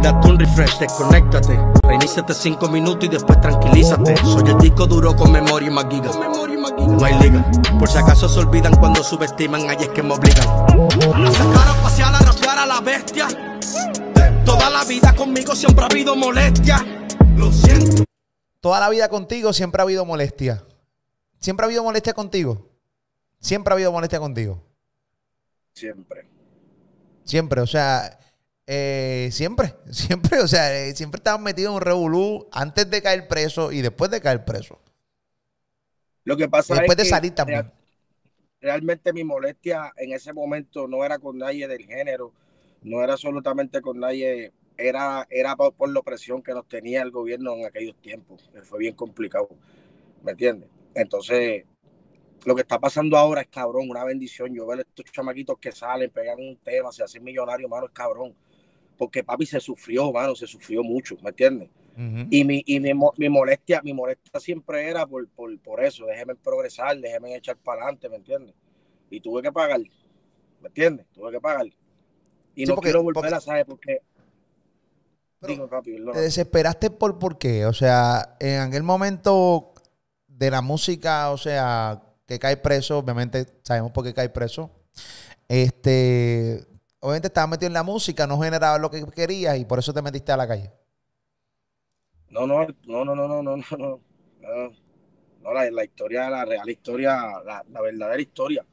[0.00, 1.58] date un refresh, desconéctate.
[1.82, 4.16] Reiníciate cinco minutos y después tranquilízate.
[4.18, 6.16] Soy el disco duro con memoria y más gigas.
[6.16, 7.44] No hay liga.
[7.78, 10.46] Por si acaso se olvidan cuando subestiman, ahí es que me obligan.
[10.46, 13.28] Sacar a pasear, a rapear a la bestia.
[14.46, 16.84] Toda la vida conmigo siempre ha habido molestia.
[17.36, 18.04] Lo siento.
[18.62, 20.64] Toda la vida contigo siempre ha habido molestia.
[21.40, 22.70] Siempre ha habido molestia contigo.
[23.40, 24.62] Siempre ha habido molestia contigo.
[25.74, 26.28] Siempre.
[27.24, 28.18] Siempre, o sea,
[28.66, 33.28] eh, siempre, siempre, o sea, eh, siempre estabas metido en un revolú antes de caer
[33.28, 34.80] preso y después de caer preso.
[36.24, 37.66] Lo que pasa después de es que salir también.
[37.66, 37.72] real-
[38.60, 42.32] realmente mi molestia en ese momento no era con nadie del género,
[42.82, 47.10] no era absolutamente con nadie, era, era por, por la opresión que nos tenía el
[47.10, 48.50] gobierno en aquellos tiempos.
[48.64, 49.48] Fue bien complicado,
[50.22, 50.68] ¿me entiendes?
[50.94, 51.64] Entonces,
[52.44, 54.54] lo que está pasando ahora es cabrón, una bendición.
[54.54, 58.34] Yo ver estos chamaquitos que salen, pegan un tema, se hacen millonarios, mano, es cabrón.
[58.98, 61.70] Porque papi se sufrió, mano, se sufrió mucho, ¿me entiendes?
[62.30, 66.34] Y mi, y mi, mi molestia, mi molestia siempre era por, por, por eso, déjeme
[66.34, 68.54] progresar, déjeme echar para adelante, ¿me entiendes?
[69.10, 71.06] Y tuve que pagar, ¿me entiendes?
[71.12, 71.66] Tuve que pagar.
[71.66, 71.74] Y
[72.54, 74.00] Sí, no porque- quiero volver porque- a saber porque.
[75.42, 77.66] ¿Te desesperaste por, por qué?
[77.66, 79.74] O sea, en aquel momento
[80.28, 84.70] de la música, o sea, que cae preso, obviamente sabemos por qué cae preso.
[85.48, 86.64] Este,
[87.00, 90.00] obviamente estabas metido en la música, no generaba lo que querías y por eso te
[90.00, 90.70] metiste a la calle.
[92.30, 94.00] No, no, no, no, no, no, no, no.
[95.42, 98.64] No, la, la historia, la real historia, la, la verdadera historia.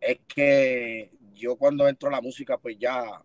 [0.00, 3.22] Es que yo cuando entro a la música, pues ya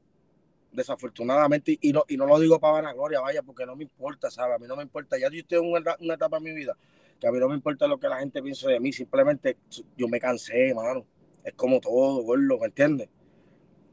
[0.71, 4.55] desafortunadamente, y no, y no lo digo para vanagloria, vaya, porque no me importa, ¿sabes?
[4.55, 5.17] A mí no me importa.
[5.17, 6.77] Ya yo estoy en una, una etapa en mi vida
[7.21, 9.55] que a mí no me importa lo que la gente piense de mí, simplemente
[9.95, 11.05] yo me cansé, mano.
[11.43, 13.09] Es como todo, gordo, ¿me entiendes?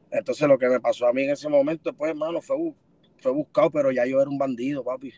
[0.09, 2.57] Entonces lo que me pasó a mí en ese momento, pues, hermano, fue,
[3.19, 5.13] fue buscado, pero ya yo era un bandido, papi.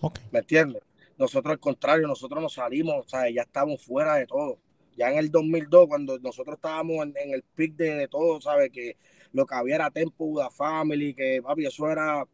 [0.00, 0.20] Ok.
[0.30, 0.82] ¿Me entiendes?
[1.18, 4.58] Nosotros al contrario, nosotros nos salimos, o sea, ya estamos fuera de todo.
[4.96, 8.70] Ya en el 2002, cuando nosotros estábamos en, en el pic de, de todo, ¿sabes?
[8.70, 8.96] Que
[9.34, 12.24] lo que había era Tempo, Buda Family, que, papi, eso era,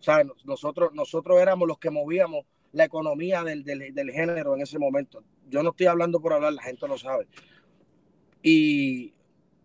[0.00, 0.26] ¿sabes?
[0.44, 5.22] Nosotros, nosotros éramos los que movíamos la economía del, del, del género en ese momento.
[5.48, 7.28] Yo no estoy hablando por hablar, la gente lo sabe.
[8.42, 9.14] Y,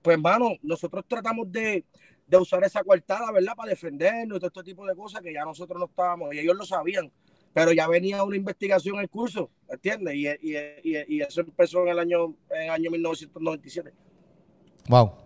[0.04, 1.84] pues, hermano, nosotros tratamos de,
[2.28, 3.56] de usar esa coartada, ¿verdad?
[3.56, 6.56] Para defendernos y todo este tipo de cosas que ya nosotros no estábamos, y ellos
[6.56, 7.12] lo sabían,
[7.54, 10.14] pero ya venía una investigación en curso, ¿entiendes?
[10.14, 13.92] Y, y, y, y eso empezó en el año, en el año 1997.
[14.90, 15.23] Wow.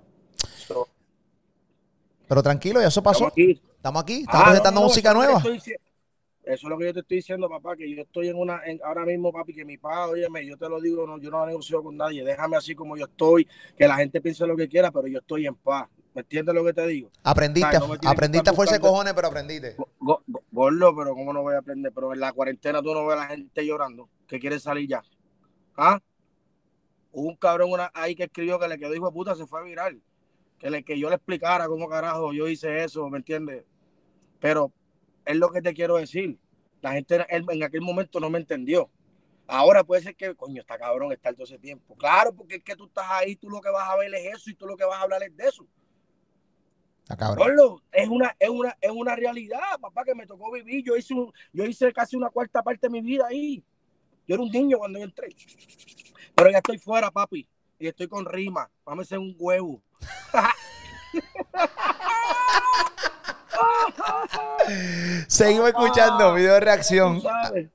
[2.28, 3.28] Pero tranquilo, ya eso pasó.
[3.28, 3.62] estamos aquí.
[3.76, 5.38] Estamos aquí, estamos Ah, presentando no, no, música eso nueva.
[5.38, 5.74] estoy Eso
[6.46, 9.06] es lo que yo te estoy diciendo, papá, que yo estoy en una, en- ahora
[9.06, 11.98] mismo, papi, que mi papá, óyeme, yo te lo digo, no, yo no negocio con
[11.98, 15.20] nadie, déjame así como yo estoy, que la gente piense lo que quiera, pero yo
[15.20, 15.90] estoy en paz.
[16.14, 17.12] ¿Me entiendes lo que te digo?
[17.24, 19.76] Aprendiste, no aprendiste a fuerza de cojones, pero aprendiste.
[19.78, 21.92] Go- go- Gordo, pero ¿cómo no voy a aprender?
[21.94, 25.04] Pero en la cuarentena tú no ves a la gente llorando, que quiere salir ya.
[25.76, 26.00] ¿Ah?
[27.12, 29.60] Hubo un cabrón una, ahí que escribió que le quedó hijo de puta, se fue
[29.60, 30.02] a viral.
[30.60, 33.64] Que, le, que yo le explicara cómo carajo yo hice eso, ¿me entiendes?
[34.40, 34.72] Pero
[35.26, 36.40] es lo que te quiero decir.
[36.82, 38.90] La gente en, aquel momento no me entendió.
[39.48, 41.96] Ahora puede ser que, coño, está cabrón estar todo ese tiempo.
[41.96, 44.50] Claro, porque es que tú estás ahí, tú lo que vas a ver es eso
[44.50, 45.66] y tú lo que vas a hablar es de eso.
[47.04, 47.80] Está cabrón.
[47.92, 50.84] Es una, es una, es una realidad, papá, que me tocó vivir.
[50.84, 53.64] Yo hice, un- yo hice casi una cuarta parte de mi vida ahí.
[54.28, 55.30] Yo era un niño cuando yo entré.
[56.36, 57.48] Pero ya estoy fuera, papi.
[57.80, 58.70] Y estoy con rima.
[58.86, 59.84] Vamos a hacer un huevo.
[65.28, 67.22] Seguimos escuchando video de reacción.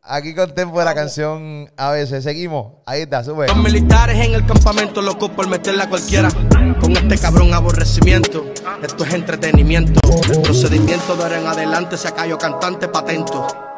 [0.03, 2.25] Aquí con Tempo de la canción a veces.
[2.25, 2.75] Seguimos.
[2.85, 3.47] Ahí está, sube.
[3.47, 6.31] Los militares en el campamento locos por meterla a cualquiera.
[6.81, 8.53] Con este cabrón aborrecimiento.
[8.83, 10.01] Esto es entretenimiento.
[10.31, 13.72] El procedimiento de ahora en adelante se cayó cantante patento.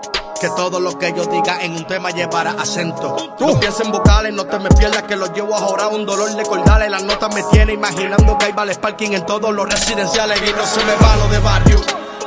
[0.45, 3.17] Que todo lo que yo diga en un tema llevará acento.
[3.41, 6.37] No pienses en vocales, no te me pierdas que los llevo a jorar un dolor
[6.37, 6.91] de cordales.
[6.91, 10.67] Las notas me tiene imaginando que hay vales parking en todos los residenciales y no
[10.67, 11.81] se me va lo de barrio.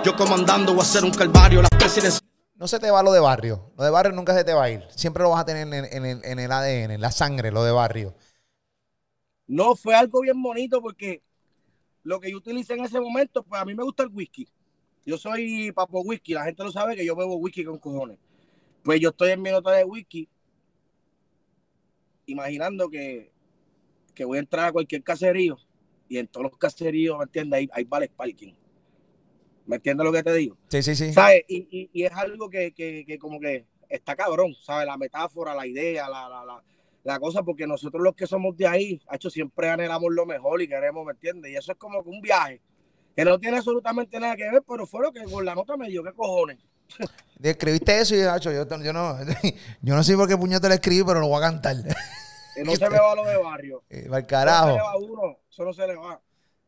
[0.03, 1.61] Yo comandando voy a hacer un calvario.
[1.61, 2.23] Las presidenciales.
[2.55, 3.71] No se te va lo de barrio.
[3.77, 4.83] Lo de barrio nunca se te va a ir.
[4.95, 7.63] Siempre lo vas a tener en, en el, en el ADN, en la sangre, lo
[7.63, 8.15] de barrio.
[9.45, 11.21] No, fue algo bien bonito porque
[12.01, 14.47] lo que yo utilicé en ese momento, pues a mí me gusta el whisky.
[15.07, 18.19] Yo soy papo whisky, la gente lo sabe que yo bebo whisky con cojones.
[18.83, 20.27] Pues yo estoy en mi nota de whisky,
[22.25, 23.31] imaginando que,
[24.13, 25.57] que voy a entrar a cualquier caserío
[26.09, 27.57] y en todos los caseríos, ¿me entiendes?
[27.57, 28.53] Hay, hay vales parking.
[29.65, 30.57] ¿Me entiendes lo que te digo?
[30.67, 31.13] Sí, sí, sí.
[31.13, 31.45] ¿Sabes?
[31.47, 34.87] Y, y- y es algo que, que- que como que está cabrón, ¿sabes?
[34.87, 36.61] La metáfora, la idea, la, la, la,
[37.05, 40.67] la cosa, porque nosotros los que somos de ahí, hecho, siempre anhelamos lo mejor y
[40.67, 41.49] queremos, ¿me entiendes?
[41.53, 42.59] Y eso es como un viaje
[43.17, 45.89] que no tiene absolutamente nada que ver, pero fue lo que con la nota me
[45.89, 46.59] dio, ¿qué cojones?
[47.41, 49.17] Escribiste eso y hacho, yo, yo no,
[49.81, 51.75] yo no sé por qué puño te lo escribí, pero lo voy a cantar.
[52.55, 53.83] Que no se me va lo de barrio.
[53.87, 54.67] Eh, Al Eso no se carajo.
[54.69, 56.19] le va uno, eso no se le va.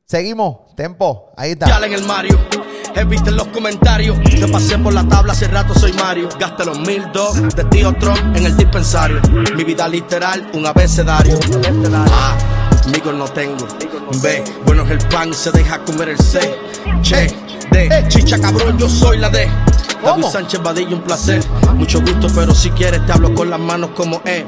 [0.06, 0.76] Seguimos.
[0.76, 1.32] Tempo.
[1.36, 1.84] Ahí Ya está.
[1.88, 2.38] en el Mario.
[2.96, 4.16] He visto en los comentarios.
[4.22, 6.30] Te pasé por la tabla, hace rato soy Mario.
[6.40, 9.20] Gasté los mil dos de tío Trump en el dispensario.
[9.56, 11.40] Mi vida literal, un abecedario.
[11.96, 12.38] A,
[12.90, 13.68] amigos no tengo.
[14.22, 16.40] B, bueno es el pan, se deja comer el C.
[17.02, 17.28] Che,
[17.72, 19.48] D, chicha cabrón, yo soy la D.
[20.04, 20.24] David.
[20.26, 21.44] Sánchez Vadillo, un placer.
[21.76, 24.44] Mucho gusto, pero si quieres te hablo con las manos como E.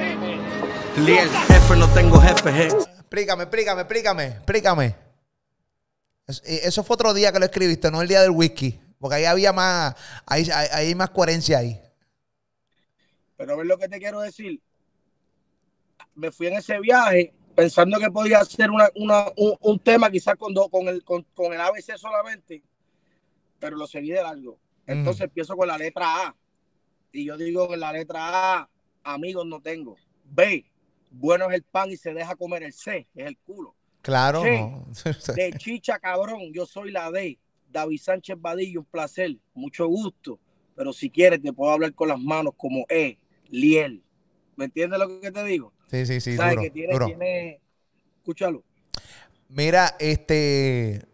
[0.97, 2.87] Liel, jefe, no tengo jefe, G.
[2.99, 4.95] Explícame, explícame, explícame, explícame.
[6.45, 8.79] Eh, Eso fue otro día que lo escribiste, no el día del whisky.
[8.99, 11.81] Porque ahí había más, ahí, ahí- ahí hay más coherencia ahí.
[13.35, 14.61] Pero ves lo que te quiero decir.
[16.15, 20.35] Me fui en ese viaje pensando que podía ser una, una- un, un tema quizás
[20.35, 22.63] con, do- con, el, con, con el ABC solamente,
[23.59, 24.57] pero lo seguí de largo.
[24.87, 26.35] Entonces empiezo con la letra A.
[27.11, 28.69] Y yo digo que la letra A,
[29.03, 29.95] amigos no tengo.
[30.25, 30.65] B,
[31.11, 33.75] bueno es el pan y se deja comer el C, es el culo.
[34.01, 34.43] Claro.
[34.43, 34.87] No.
[35.35, 37.37] De chicha cabrón, yo soy la D.
[37.69, 40.39] David Sánchez Vadillo, un placer, mucho gusto.
[40.75, 43.19] Pero si quieres, te puedo hablar con las manos como E,
[43.49, 44.03] Liel.
[44.55, 45.71] ¿Me entiendes lo que te digo?
[45.91, 47.05] Sí, sí, sí, ¿Sabes duro, que tiene, duro.
[47.07, 47.59] tiene,
[48.19, 48.63] escúchalo.
[49.49, 51.05] Mira, este.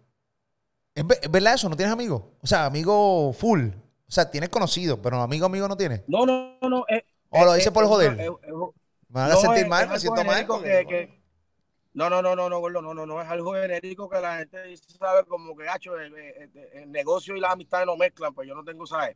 [0.94, 1.68] ¿Es ve- es verdad eso?
[1.70, 2.24] ¿No tienes amigos?
[2.42, 3.70] O sea, amigo full.
[3.70, 6.04] O sea, tienes conocido, pero amigo, amigo no tienes.
[6.08, 6.86] No, no, no.
[7.30, 8.14] O lo dice por es joder.
[8.14, 8.54] una- es- es-
[9.10, 10.48] Me van a no, sentir mal, me siento mal.
[10.64, 11.18] que- que-
[11.94, 14.84] no, no, no, no, no, no, no, no, es algo genérico que la gente dice,
[15.00, 18.54] sabe, como que, gacho, el, el- el negocio y las amistades no mezclan, pues yo
[18.54, 19.16] no tengo, ¿sabes?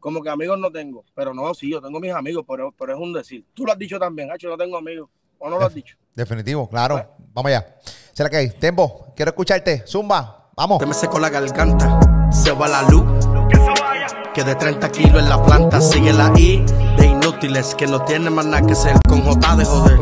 [0.00, 2.98] Como que amigos no tengo, pero no, sí, yo tengo mis amigos, pero, pero es
[2.98, 3.44] un decir.
[3.52, 5.96] Tú lo has dicho también, gacho, no tengo amigos, o no lo has dicho.
[6.14, 7.06] Definitivo, claro.
[7.34, 7.76] Vamos allá.
[8.12, 8.50] ¿Será que hay?
[8.50, 9.84] Tempo, quiero escucharte.
[9.86, 10.78] Zumba, vamos.
[10.78, 12.00] Te me seco la garganta,
[12.32, 13.04] se va la luz.
[14.32, 16.64] Que de 30 kilos en la planta sigue la I
[16.96, 19.98] de inútiles que no tienen más nada que ser con J de joder.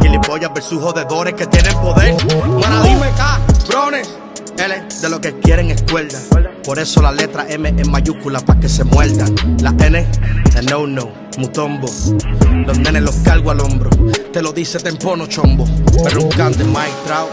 [0.00, 2.14] Gilipollas versus jodedores que tienen poder.
[2.46, 4.16] Bueno, dime cabrones.
[4.60, 6.18] L de lo que quieren es cuerda.
[6.64, 9.24] Por eso la letra M en mayúscula para que se muerda.
[9.62, 10.06] La N
[10.54, 11.88] de no no, mutombo.
[12.66, 13.88] Los nenes los cargo al hombro.
[14.32, 15.64] Te lo dice tempono chombo.
[16.04, 17.30] Pero un can de Mike Trout.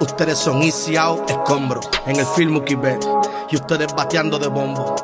[0.00, 1.80] Ustedes son easy out, escombro.
[2.06, 3.04] En el film Bet.
[3.50, 4.96] Y ustedes bateando de bombo.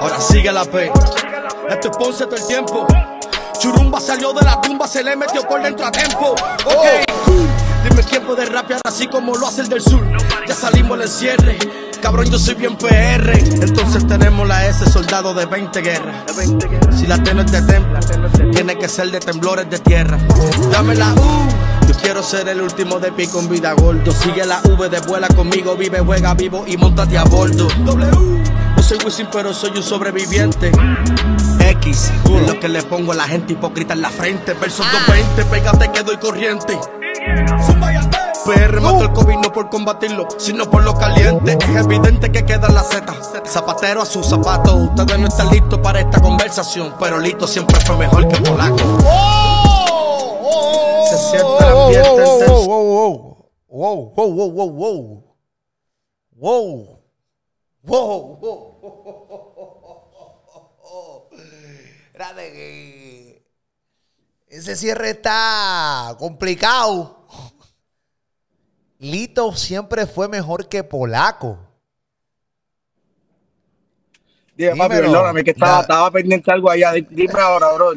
[0.00, 0.90] Ahora sigue la P.
[1.68, 2.86] Esto es Ponce todo el tiempo.
[3.58, 6.34] Churumba salió de la tumba, se le metió por dentro a tiempo.
[6.64, 7.59] Ok.
[7.84, 10.02] Dime quién puede rapear así como lo hace el del sur.
[10.46, 11.58] Ya salimos del cierre.
[12.02, 13.38] Cabrón, yo soy bien PR.
[13.62, 16.24] Entonces tenemos la S, soldado de 20 guerras.
[16.98, 17.98] Si la T no es de templo,
[18.52, 20.18] tiene que ser de temblores de tierra.
[20.72, 21.48] Dame la U.
[21.88, 24.12] Yo quiero ser el último de pico en vida gordo.
[24.12, 27.68] Sigue la V de vuela conmigo, vive, juega vivo y montate a bordo.
[27.84, 28.44] W.
[28.76, 30.72] Yo soy Wisin, pero soy un sobreviviente.
[31.60, 34.54] X, es lo que le pongo a la gente hipócrita en la frente.
[34.54, 36.78] Versos 220, pégate que doy corriente.
[38.44, 41.56] PR mató el COVID no por combatirlo, sino por lo caliente.
[41.60, 43.14] Es evidente que queda la Z.
[43.46, 44.74] Zapatero a sus zapatos.
[44.74, 48.78] Ustedes no están listos para esta conversación, pero Lito siempre fue mejor que Polaco.
[51.08, 55.24] Se siente el ambiente wow, wow, wow, wow, wow, wow, wow,
[56.32, 56.98] wow,
[57.82, 58.38] wow,
[62.62, 62.96] wow.
[64.50, 67.24] Ese cierre está complicado.
[68.98, 71.58] Lito siempre fue mejor que Polaco.
[74.56, 76.92] Dime, papi, perdóname, que estaba, pendiente algo allá.
[76.92, 77.92] Di- Dime ahora, bro.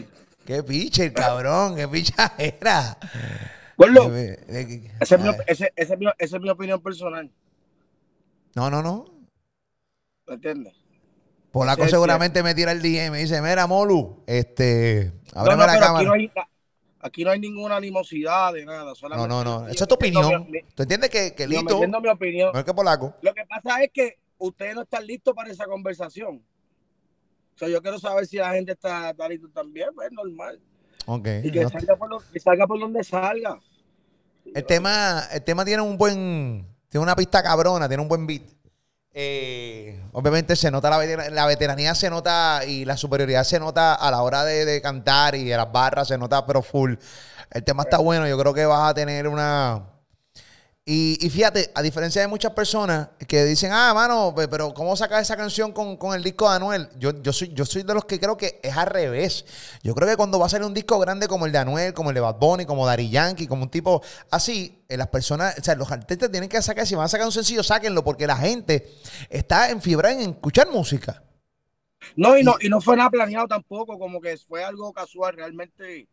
[0.46, 2.98] Qué piche, cabrón, qué picha era.
[3.76, 4.16] Gordo,
[5.02, 5.16] esa
[5.48, 7.30] es, esa es mi opinión personal.
[8.56, 9.06] No, no, no.
[10.28, 10.74] ¿Me entiendes?
[11.54, 15.62] Polaco Sí, seguramente me tira el DM y me dice, mira, Molu, este, No, ábreme
[15.62, 16.04] no, la aquí cámara.
[16.06, 16.32] no, hay,
[17.00, 18.86] aquí no hay ninguna animosidad de nada.
[18.86, 19.68] No, solamente no, no.
[19.68, 20.50] Esa es tu opinión.
[20.50, 22.48] mi- ¿Tú entiendes que, que Lito metiendo mi opinión.
[22.52, 23.14] mejor que Polaco?
[23.22, 26.42] Lo que pasa es que ustedes no están listos para esa conversación.
[27.54, 30.60] O sea, yo quiero saber si la gente está, está listo también, pues normal.
[31.06, 31.28] Ok.
[31.44, 33.60] Y que no- salga, por lo- que salga por donde salga.
[34.56, 38.42] el, tema, el tema tiene un buen, tiene una pista cabrona, tiene un buen beat.
[39.16, 43.94] Eh, obviamente se nota la, veter- la veteranía, se nota y la superioridad se nota
[43.94, 46.96] a la hora de, de cantar y de las barras, se nota pero full.
[47.52, 49.93] El tema está bueno, yo creo que vas a tener una...
[50.86, 54.98] Y, y fíjate, a diferencia de muchas personas que dicen, ah, mano, pe- pero ¿cómo
[54.98, 56.90] sacas esa canción con, con el disco de Anuel?
[57.00, 59.46] Yo, yo, soy, yo soy de los que creo que es al revés.
[59.82, 62.10] Yo creo que cuando va a salir un disco grande como el de Anuel, como
[62.10, 65.64] el de Bad Bunny, como Daddy Yankee, como un tipo así, eh, las personas, o
[65.64, 68.36] sea, los artistas tienen que sacar, si van a sacar un sencillo, sáquenlo, porque la
[68.36, 68.92] gente
[69.30, 71.24] está en fibra en escuchar música.
[72.16, 76.08] No, y no, y no fue nada planeado tampoco, como que fue algo casual realmente.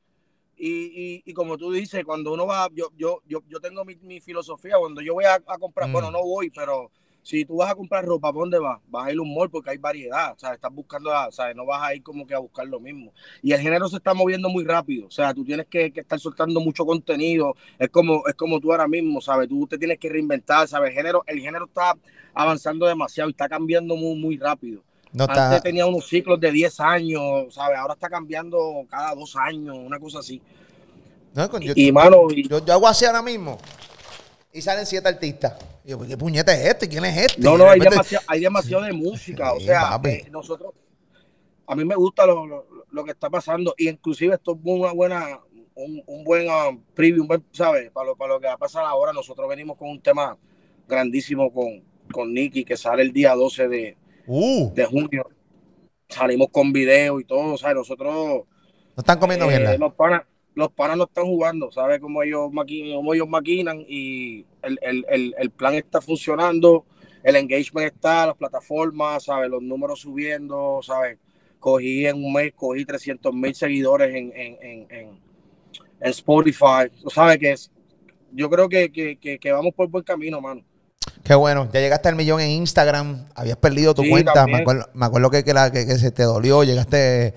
[0.62, 3.96] Y, y, y como tú dices, cuando uno va, yo, yo, yo, yo tengo mi,
[4.02, 5.92] mi filosofía, cuando yo voy a, a comprar, Mm.
[5.92, 6.90] bueno, no voy, pero
[7.22, 8.80] si tú vas a comprar ropa, ¿para dónde vas?
[8.88, 11.54] Vas a ir a un mall porque hay variedad, o sea, estás buscando, o sea,
[11.54, 13.12] no vas a ir como que a buscar lo mismo.
[13.42, 16.18] Y el género se está moviendo muy rápido, o sea, tú tienes que, que estar
[16.20, 19.48] soltando mucho contenido, es como, es como tú ahora mismo, ¿sabes?
[19.48, 20.90] Tú te tienes que reinventar, ¿sabes?
[20.90, 21.94] El género, el género está
[22.34, 24.82] avanzando demasiado y está cambiando muy, muy rápido.
[25.12, 25.60] No Antes está.
[25.62, 27.76] tenía unos ciclos de 10 años, ¿sabes?
[27.78, 30.40] Ahora está cambiando cada dos años, una cosa así.
[31.34, 33.58] no, yo, Y, mano, y- yo- yo hago así ahora mismo
[34.52, 35.54] y salen siete artistas.
[35.84, 36.88] Y yo, ¿qué puñeta es este?
[36.88, 37.40] ¿Quién es este?
[37.42, 39.52] no, no, de hay demasiado, hay demasiado de música.
[39.52, 40.74] O sea, eh, nosotros,
[41.66, 43.74] a mí me gusta lo, lo- lo que está pasando.
[43.78, 45.40] Y inclusive esto es una buena,
[45.74, 47.90] un, un buen um, preview, un buen, ¿sabes?
[47.90, 49.12] Para lo, para lo que va a pasar ahora.
[49.12, 50.36] Nosotros venimos con un tema
[50.88, 53.96] grandísimo con, con Nicky, que sale el día 12 de,
[54.32, 55.28] Uh, de junio.
[56.08, 57.76] Salimos con video y todo, ¿sabes?
[57.76, 58.14] Nosotros...
[58.14, 58.46] no
[58.96, 59.76] están comiendo Eh, mierda.
[59.76, 60.22] los panas
[60.54, 63.84] los panas no están jugando, ¿sabes cómo ellos, maqui- cómo ellos maquinan?
[63.88, 66.84] Y el, el- el- el plan está funcionando,
[67.24, 69.48] el engagement está, las plataformas, ¿sabes?
[69.50, 71.18] Los números subiendo, ¿sabes?
[71.60, 75.20] Cogí en un mes, cogí 300 mil seguidores en, en, en, en-
[76.00, 77.38] en Spotify, ¿sabes?
[77.38, 77.70] Que es,
[78.32, 80.62] yo creo que, que, que, que vamos por buen camino, mano.
[81.30, 84.88] Qué bueno, ya llegaste al millón en Instagram, habías perdido tu Sí, cuenta, me acuerdo,
[84.94, 87.34] me acuerdo que, que, la- que- que se te dolió, llegaste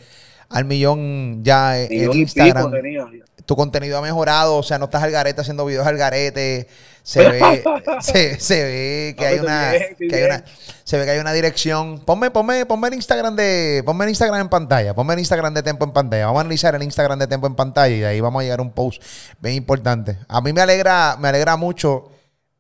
[0.49, 2.71] al millón ya en, Millón Instagram.
[2.71, 3.05] tenía.
[3.45, 6.67] Tu contenido ha mejorado, o sea, no estás al garete haciendo videos al garete,
[7.03, 7.63] se ve,
[8.01, 10.43] se, se ve que No, hay una, bien, que hay una,
[10.83, 11.99] se ve que hay una dirección.
[12.03, 15.61] Ponme, ponme, ponme el Instagram de, ponme el Instagram en pantalla, ponme el Instagram de
[15.61, 16.25] Tempo en pantalla.
[16.25, 18.57] Vamos a analizar el Instagram de Tempo en pantalla y de ahí vamos a llegar
[18.57, 19.03] a un post
[19.39, 20.17] bien importante.
[20.27, 22.09] A mí me alegra, me alegra mucho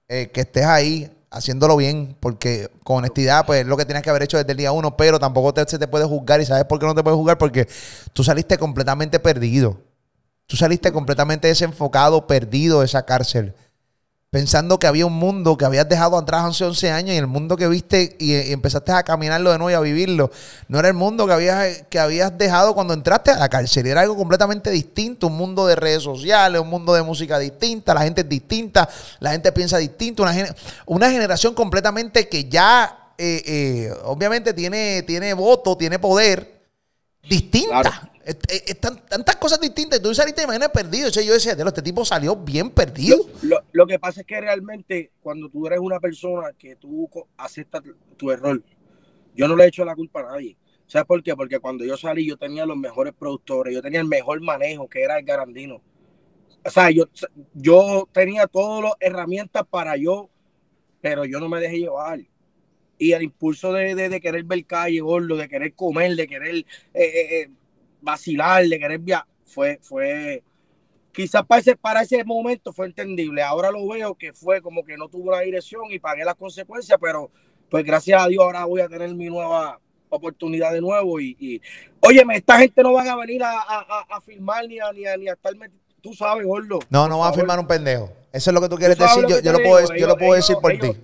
[0.09, 4.09] eh, que estés ahí haciéndolo bien, porque con honestidad, pues es lo que tienes que
[4.09, 6.39] haber hecho desde el día uno, pero tampoco te- se te puede juzgar.
[6.41, 7.37] ¿Y sabes por qué no te puedes juzgar?
[7.37, 7.67] Porque
[8.13, 9.81] tú saliste completamente perdido.
[10.47, 13.53] Tú saliste completamente desenfocado, perdido de esa cárcel.
[14.33, 17.55] Pensando que había un mundo que habías dejado atrás hace 11 años y el mundo
[17.55, 20.31] que viste y, empezaste a caminarlo de nuevo y a vivirlo,
[20.69, 24.01] no era el mundo que habías, que habías dejado cuando entraste a la cárcel, era
[24.01, 28.21] algo completamente distinto, un mundo de redes sociales, un mundo de música distinta, la gente
[28.21, 30.33] es distinta, la gente piensa distinto, una,
[30.87, 36.52] una generación completamente que ya, eh, eh, obviamente, tiene, tiene voto, tiene poder,
[37.27, 37.81] distinta.
[37.81, 38.09] Claro.
[38.25, 40.01] Es- es- es tan- tantas cosas distintas.
[40.01, 41.09] Tú saliste de manera perdido.
[41.09, 43.17] O sea, yo decía, "Diablo, este tipo salió bien perdido.
[43.41, 47.83] Lo, lo que pasa es que realmente cuando tú eres una persona que tú aceptas
[47.83, 48.61] tu, tu error,
[49.35, 50.55] yo no le he hecho la culpa a nadie.
[50.87, 51.35] ¿Sabes por qué?
[51.35, 55.01] Porque cuando yo salí yo tenía los mejores productores, yo tenía el mejor manejo que
[55.01, 55.81] era el Garandino.
[56.65, 57.05] O sea, yo,
[57.53, 60.29] yo tenía todas las herramientas para yo,
[61.01, 62.19] pero yo no me dejé llevar.
[62.97, 66.55] Y el impulso de, de, de querer ver calle, gordo, de querer comer, de querer
[66.55, 67.49] eh, eh, eh,
[68.01, 70.43] vacilar, de querer viajar, fue, fue,
[71.11, 73.41] quizás para ese, para ese momento fue entendible.
[73.41, 76.97] Ahora lo veo que fue como que no tuvo la dirección y pagué las consecuencias,
[77.01, 77.29] pero
[77.69, 79.79] pues gracias a Dios ahora voy a tener mi nueva
[80.09, 81.19] oportunidad de nuevo.
[81.19, 81.61] Y, y
[81.99, 85.17] óyeme, esta gente no van a venir a, a, a- filmar ni a, ni a,
[85.17, 85.79] ni a estar metido.
[86.01, 86.79] Tú sabes, gordo.
[86.89, 88.11] No, no va a firmar un pendejo.
[88.31, 89.25] Eso es lo que tú quieres Tú decir.
[89.27, 91.01] Yo, yo lo puedo, digo, yo lo ellos- puedo decir por ellos- ti.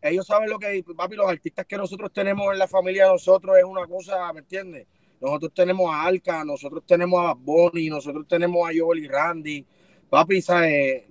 [0.00, 3.64] Ellos saben lo que, papi, los artistas que nosotros tenemos en la familia nosotros es
[3.64, 4.86] una cosa, ¿me entiendes?
[5.20, 9.66] Nosotros tenemos a Alca, nosotros tenemos a Bunny, nosotros tenemos a Joel y Randy,
[10.08, 11.04] papi, ¿sabes?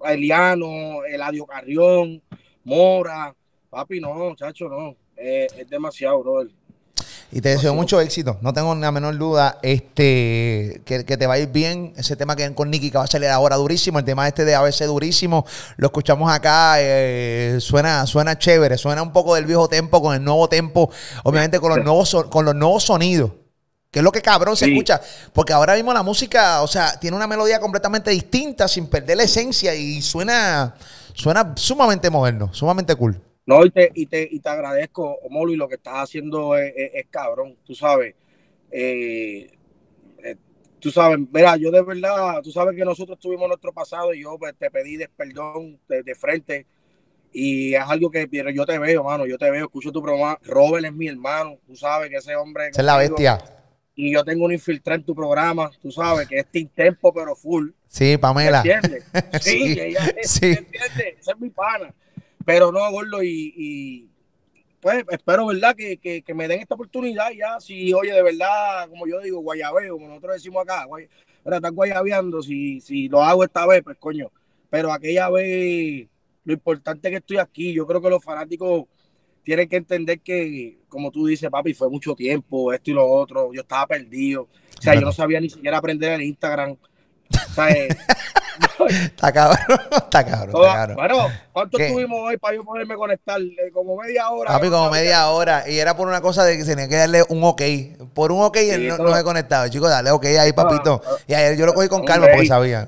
[0.00, 2.22] A Eliano, Eladio Carrión,
[2.62, 3.34] Mora,
[3.68, 6.57] papi, no, chacho, no, es demasiado, brother.
[7.30, 8.38] Y te deseo mucho éxito.
[8.40, 11.92] No tengo la menor duda este, que, que te va a ir bien.
[11.96, 13.98] Ese tema que con Nicky que va a salir ahora durísimo.
[13.98, 15.44] El tema este de ABC durísimo.
[15.76, 16.76] Lo escuchamos acá.
[16.78, 18.78] eh, suena, suena chévere.
[18.78, 20.90] Suena un poco del viejo tempo con el nuevo tempo.
[21.24, 23.30] Obviamente con los nuevos, con los nuevos sonidos.
[23.90, 24.72] Que es lo que cabrón se Sí.
[24.72, 25.00] escucha.
[25.34, 29.22] Porque ahora mismo la música, o sea, tiene una melodía completamente distinta sin perder la
[29.24, 30.74] esencia y suena,
[31.14, 33.20] suena sumamente moderno, sumamente cool.
[33.48, 36.70] No, y te, y te, y te agradezco, Omolo, y lo que estás haciendo es,
[36.76, 38.14] es- es cabrón, tú sabes.
[38.70, 39.50] Eh,
[40.22, 40.36] eh,
[40.78, 44.36] tú sabes, mira, yo de verdad, tú sabes que nosotros tuvimos nuestro pasado y yo
[44.38, 46.66] pues, te pedí perdón de, de frente.
[47.32, 50.38] Y es algo que pero yo te veo, mano, yo te veo, escucho tu programa.
[50.42, 52.68] Robert es mi hermano, tú sabes que ese hombre.
[52.68, 53.38] Esa es la bestia.
[53.94, 57.34] Y yo tengo un infiltrado en tu programa, tú sabes que es Team Tempo, pero
[57.34, 57.70] full.
[57.86, 58.58] Sí, ¿Me Pamela.
[58.58, 59.04] entiendes?
[59.40, 60.46] Sí, Sí, ella es, sí.
[60.48, 61.18] ¿me entiendes?
[61.18, 61.94] Esa es mi pana.
[62.48, 64.08] Pero no, gordo, y, y,
[64.80, 65.76] pues espero, ¿verdad?
[65.76, 67.60] Que, que, que me den esta oportunidad ya.
[67.60, 71.10] Si, oye, de verdad, como yo digo, guayabeo, como nosotros decimos acá, guay,
[71.44, 74.32] mira, estás guayabeando, si, si lo hago esta vez, pues coño.
[74.70, 76.08] Pero aquella vez,
[76.44, 77.74] lo importante es que estoy aquí.
[77.74, 78.86] Yo creo que los fanáticos
[79.42, 83.52] tienen que entender que, como tú dices, papi, fue mucho tiempo, esto y lo otro.
[83.52, 84.44] Yo estaba perdido.
[84.78, 86.70] O sea, yo no sabía ni siquiera aprender el Instagram.
[86.70, 87.66] O sea,
[88.88, 89.58] Está cabrón,
[89.92, 90.96] está cabrón, Toda- está cabrón.
[90.96, 91.90] Bueno, ¿cuánto ¿Qué?
[91.90, 93.40] tuvimos hoy para yo poderme conectar?
[93.40, 94.52] Eh, como media hora.
[94.52, 95.68] Papi, como media hora.
[95.68, 97.62] Y era por una cosa de que tenía que darle un ok.
[98.14, 99.68] Por un ok él no, no se conectado.
[99.68, 101.02] Chicos, dale ok ahí, papito.
[101.06, 102.86] ah, Y ayer yo lo cogí con calma porque sabía.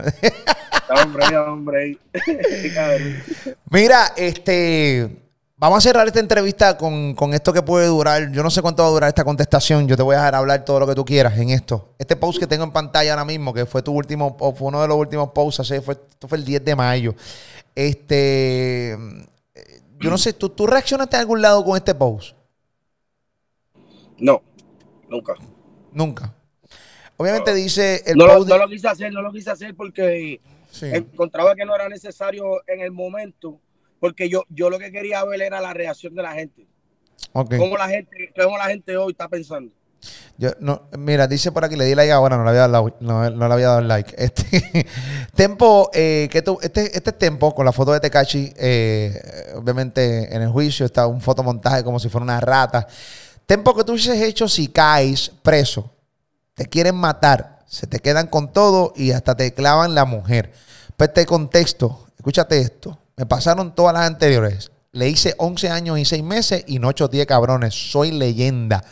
[0.88, 1.98] Hombre, hombre.
[3.70, 5.30] Mira, este.
[5.61, 8.32] Vamos a cerrar esta entrevista con, con esto que puede durar.
[8.32, 9.86] Yo no sé cuánto va a durar esta contestación.
[9.86, 11.90] Yo te voy a dejar hablar todo lo que tú quieras en esto.
[11.98, 14.80] Este post que tengo en pantalla ahora mismo, que fue tu último, o fue uno
[14.80, 17.14] de los últimos posts, así fue, esto fue el 10 de mayo.
[17.74, 18.96] Este.
[19.98, 22.34] Yo no sé, ¿tú, tú reaccionaste a algún lado con este post?
[24.16, 24.40] No,
[25.11, 25.34] nunca.
[25.92, 26.34] Nunca.
[27.18, 30.40] Obviamente dice el No lo, de- no lo quise hacer, no lo quise hacer porque
[30.70, 30.86] Sí.
[30.86, 33.61] encontraba que no era necesario en el momento.
[34.01, 36.66] Porque yo, yo lo que quería ver era la reacción de la gente.
[37.32, 39.70] Cómo la gente, cómo la gente hoy está pensando.
[40.38, 43.28] Yo, no, mira, dice por aquí, le di like ahora, no le había dado, no,
[43.28, 44.14] no le había dado like.
[44.18, 44.86] Este,
[45.34, 50.34] Tempo, eh, que tú, este, este es Tempo con la foto de Tekachi, eh, obviamente
[50.34, 52.86] en el juicio está un fotomontaje como si fuera una rata.
[53.44, 55.90] Tempo que tú hubieses hecho si caes preso,
[56.55, 60.53] te quieren matar, se te quedan con todo y hasta te clavan la mujer.
[60.96, 64.72] Pues este contexto, escúchate esto, me pasaron todas las anteriores.
[64.92, 67.74] Le hice 11 años y 6 meses y no 10 cabrones.
[67.74, 68.82] Soy leyenda.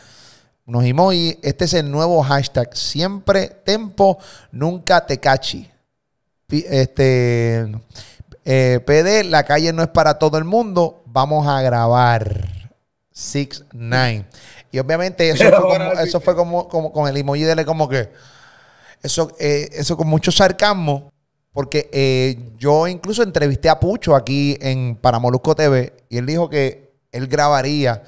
[0.67, 1.39] Unos emojis.
[1.41, 2.77] Este es el nuevo hashtag.
[2.77, 4.19] Siempre tempo,
[4.53, 5.71] nunca te cachi.
[6.47, 7.73] Este,
[8.45, 11.03] eh, PD, la calle no es para todo el mundo.
[11.07, 12.71] Vamos a grabar.
[13.11, 14.27] 6 9
[14.71, 18.13] Y obviamente eso fue, como, eso fue como, como con el emoji de como que.
[19.03, 21.11] Eso, eh, eso con mucho sarcasmo.
[21.59, 26.93] Porque eh, yo incluso entrevisté a Pucho aquí en Paramolusco TV y él dijo que
[27.11, 28.05] él grabaría,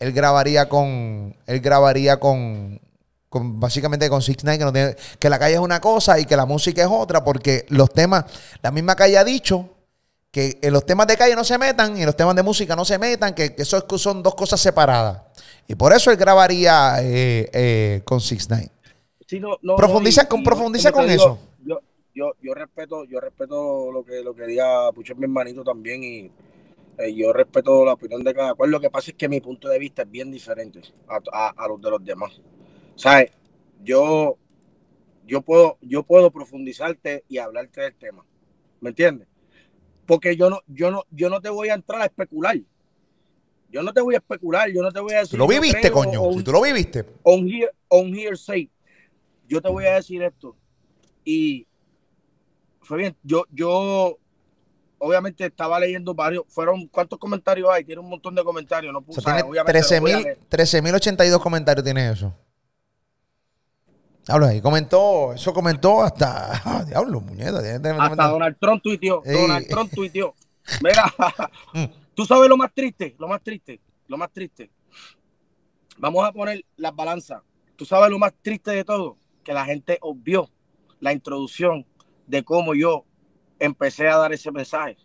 [0.00, 2.80] él grabaría con, él grabaría con,
[3.28, 6.24] con básicamente con Six Nine, que, no tiene- que la calle es una cosa y
[6.24, 8.24] que la música es otra, porque los temas,
[8.64, 9.68] la misma calle ha dicho
[10.32, 12.74] que en los temas de calle no se metan y en los temas de música
[12.74, 15.22] no se metan, que, que eso es- son dos cosas separadas.
[15.68, 18.70] Y por eso él grabaría eh, eh, con 6 9
[19.24, 21.38] Sí, no, no, Profundiza no, y- con- y profundiza como te con digo, eso.
[21.64, 21.80] Yo,
[22.18, 26.30] yo, yo respeto, yo respeto lo que, lo que diga Pucho mi hermanito también y
[26.98, 28.70] eh, yo respeto la opinión de cada cual.
[28.70, 31.68] Lo que pasa es que mi punto de vista es bien diferente a, a- a
[31.68, 32.40] los de los demás.
[32.96, 33.30] ¿Sabes?
[33.84, 34.36] Yo,
[35.26, 38.24] yo puedo, yo puedo profundizarte y hablarte del tema.
[38.80, 39.28] ¿Me entiendes?
[40.06, 42.58] Porque yo no, yo no, yo no te voy a entrar a especular.
[43.70, 45.32] Yo no te voy a especular, yo no te voy a decir.
[45.32, 46.32] Tú lo viviste, creo, coño.
[46.32, 47.04] Si tú lo viviste.
[47.22, 48.70] on here, on hearsay.
[49.46, 50.56] Yo te voy a decir esto.
[51.24, 51.66] Y
[52.88, 53.16] fue bien.
[53.22, 54.18] Yo, yo,
[54.98, 56.44] obviamente estaba leyendo varios.
[56.48, 57.84] Fueron, ¿cuántos comentarios hay?
[57.84, 58.92] Tiene un montón de comentarios.
[58.92, 60.38] No O puse, sea, tiene obviamente los voy a 13.000 leer.
[60.50, 62.34] 13.082 comentarios tiene eso.
[64.26, 67.58] Habla ahí, comentó, eso comentó hasta, ah, diablo, muñeca.
[67.58, 69.22] Hasta Donald Trump tuiteó.
[69.24, 69.32] Sí.
[69.32, 70.34] Donald Trump tuiteó.
[70.82, 71.04] Mira,
[71.72, 71.84] Mm.
[72.14, 74.70] tú sabes lo más triste, lo más triste, lo más triste.
[75.98, 77.42] Vamos a poner las balanzas.
[77.76, 80.50] Tú sabes lo más triste de todo, que la gente obvió
[81.00, 81.86] la introducción
[82.28, 83.04] de cómo yo
[83.58, 84.96] empecé a dar ese mensaje.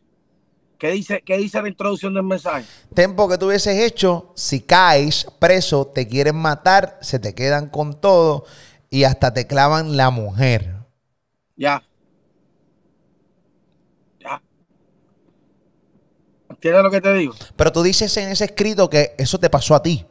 [0.78, 2.66] ¿Qué dice, qué dice la introducción del mensaje?
[2.94, 8.00] Tempo que tú hubieses hecho, si caes preso, te quieren matar, se te quedan con
[8.00, 8.46] todo
[8.90, 10.76] y hasta te clavan la mujer.
[11.56, 11.82] Ya.
[14.20, 14.42] Ya.
[16.50, 17.34] ¿Entiendes lo que te digo?
[17.56, 20.06] Pero tú dices en ese escrito que eso te pasó a ti.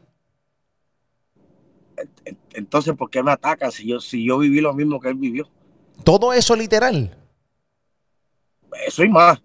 [2.54, 5.48] Entonces, ¿por qué me atacan si yo, si yo viví lo mismo que él vivió?
[6.04, 7.16] Todo eso literal.
[8.86, 9.40] Eso y más.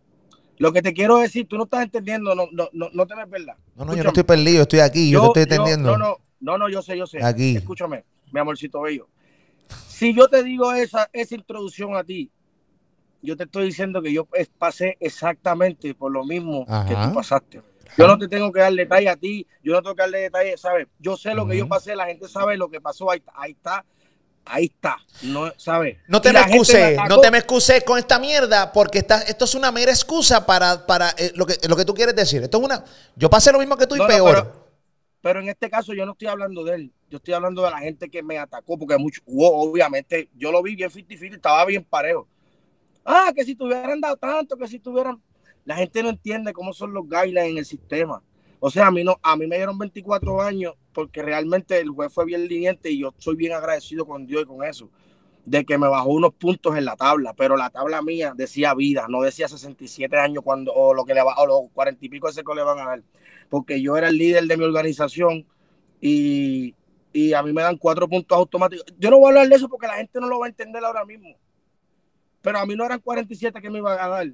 [0.57, 3.25] Lo que te quiero decir, tú no estás entendiendo, no, no, no, no te me
[3.25, 3.55] verdad.
[3.75, 5.97] No, no, yo no estoy perdido, estoy aquí, yo, te estoy entendiendo.
[5.97, 7.23] no, no, no, no, yo sé, yo sé.
[7.23, 7.55] Aquí.
[7.55, 9.07] Escúchame, mi amorcito bello.
[9.87, 12.31] Si yo te digo esa, esa introducción a ti,
[13.21, 14.27] yo te estoy diciendo que yo
[14.57, 17.61] pasé exactamente por lo mismo que tú pasaste.
[17.97, 20.57] Yo no te tengo que dar detalle a ti, yo no tengo que darle detalle,
[20.57, 20.87] ¿sabes?
[20.99, 23.85] Yo sé lo que yo pasé, la gente sabe lo que pasó, ahí, ahí está,
[24.49, 25.97] ahí está, no, ¿sabes?
[26.07, 29.45] No te Y me excuses, no te me excuses con esta mierda, porque esta- esto
[29.45, 32.41] es una mera excusa para, para eh, lo, que, lo que tú quieres decir.
[32.43, 32.83] Esto es una.
[33.15, 34.33] Yo pasé lo mismo que tú y No, no, peor.
[34.35, 34.67] pero-
[35.21, 37.79] Pero en este caso yo no estoy hablando de él, yo estoy hablando de la
[37.79, 41.83] gente que me atacó, porque mucho, hubo, obviamente, yo lo vi bien 50 estaba bien
[41.83, 42.27] parejo.
[43.05, 45.21] Ah, que si tuvieran dado tanto, que si tuvieran...
[45.65, 48.21] La gente no entiende cómo son los guidelines en el sistema.
[48.59, 52.11] O sea, a mí, no, a mí me dieron 24 años porque realmente el juez
[52.11, 54.89] fue bien liniente y yo soy bien agradecido con Dios y con eso,
[55.45, 59.05] de que me bajó unos puntos en la tabla, pero la tabla mía decía vida,
[59.07, 62.43] no decía 67 años cuando, o lo que le va, los 40 y pico ese
[62.43, 63.03] que le van a dar
[63.47, 65.45] porque yo era el líder de mi organización
[66.01, 66.73] y,
[67.13, 68.83] y a mí me dan cuatro puntos automáticos.
[68.97, 70.83] Yo no voy a hablar de eso porque la gente no lo va a entender
[70.83, 71.37] ahora mismo.
[72.41, 74.33] Pero a mí no eran 47 que me iban a dar,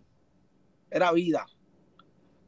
[0.90, 1.46] era vida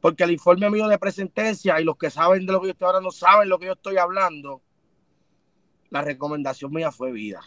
[0.06, 2.86] porque el informe mío de presentencia y los que saben de lo que yo estoy
[2.86, 4.62] ahora no saben lo que yo estoy hablando,
[5.90, 7.40] la recomendación mía fue vida.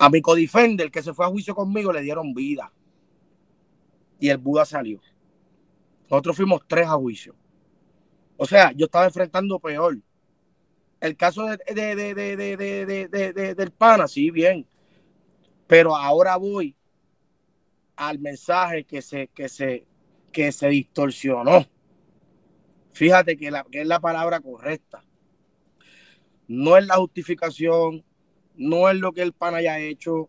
[0.00, 2.72] A mi codifender que se fue a juicio conmigo le dieron vida.
[4.18, 5.00] Y el Buda salió.
[6.10, 7.36] Nosotros fuimos tres a juicio.
[8.38, 9.96] O sea, yo estaba enfrentando peor.
[11.00, 14.66] El caso de, del pana, sí, bien.
[15.68, 16.74] Pero ahora voy
[17.94, 19.86] al mensaje que se, que se,
[20.32, 21.64] que se distorsionó.
[22.94, 25.04] Fíjate que, la, que es la palabra correcta.
[26.48, 28.04] No es la justificación,
[28.56, 30.28] no es lo que el pana haya hecho,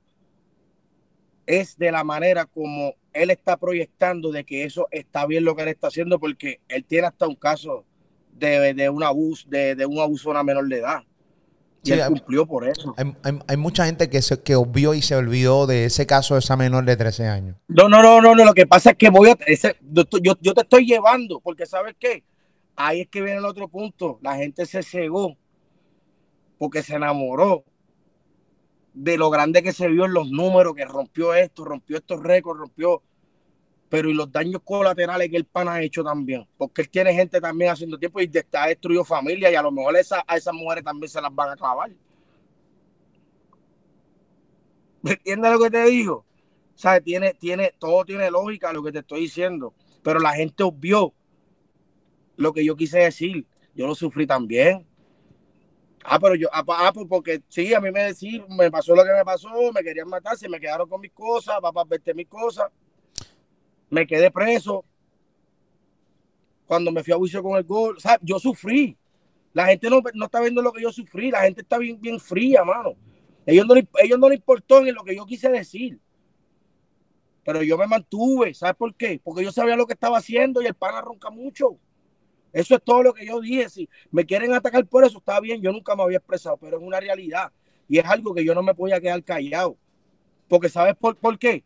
[1.46, 5.62] es de la manera como él está proyectando de que eso está bien lo que
[5.64, 7.86] él está haciendo, porque él tiene hasta un caso
[8.34, 11.04] de, de un abuso, de, de un abuso a una menor de edad.
[11.84, 12.96] Y Sí, él hay- cumplió por eso.
[12.98, 16.34] Hay, hay- hay mucha gente que, se, que obvió y se olvidó de ese caso
[16.34, 17.58] de esa menor de 13 años.
[17.68, 18.44] No, no, no, no, no.
[18.44, 19.38] Lo que pasa es que voy a.
[19.46, 20.04] ese- yo,
[20.42, 22.24] yo te estoy llevando, porque ¿sabes qué?
[22.76, 24.20] Ahí es que viene el otro punto.
[24.22, 25.38] La gente se cegó
[26.58, 27.64] porque se enamoró
[28.94, 32.60] de lo grande que se vio en los números, que rompió esto, rompió estos récords,
[32.60, 33.02] rompió.
[33.90, 36.48] Pero y los daños colaterales que el pan ha hecho también.
[36.58, 39.96] Porque él tiene gente también haciendo tiempo y ha destruido familia y a lo mejor
[39.96, 41.92] esa, a esas mujeres también se las van a clavar.
[45.02, 46.26] ¿Me entiendes lo que te digo?
[46.76, 49.74] O sea, tiene, tiene, todo tiene lógica lo que te estoy diciendo.
[50.04, 51.14] Pero la gente obvió
[52.38, 53.46] lo que yo quise decir.
[53.76, 54.86] Yo lo sufrí también.
[56.04, 59.04] Ah, pero yo, ah, ah, pues porque sí, a mí me decían, me pasó lo
[59.04, 62.28] que me pasó, me querían matar, se me quedaron con mis cosas, papá, verte mis
[62.28, 62.70] cosas.
[63.90, 64.86] Me quedé preso.
[66.66, 68.98] Cuando me fui a juicio con el gol, o yo sufrí.
[69.54, 72.20] La gente no, no está viendo lo que yo sufrí, la gente está bien, bien
[72.20, 72.94] fría, mano.
[73.46, 76.00] Ellos no, le- ellos no les importó en lo que yo quise decir.
[77.44, 79.22] Pero yo me mantuve, ¿sabes por qué?
[79.24, 81.78] Porque yo sabía lo que estaba haciendo y el pana ronca mucho.
[82.56, 83.68] Eso es todo lo que yo dije.
[83.70, 85.62] Si me quieren atacar por eso, está bien.
[85.62, 87.52] Yo nunca me había expresado, pero es una realidad.
[87.90, 89.76] Y es algo que yo no me podía quedar callado.
[90.48, 91.66] Porque ¿sabes por, por qué?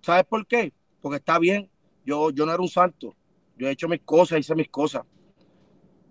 [0.00, 0.72] ¿Sabes por qué?
[1.02, 1.68] Porque está bien.
[2.06, 3.14] Yo, yo no era un santo.
[3.58, 5.02] Yo he hecho mis cosas, hice mis cosas.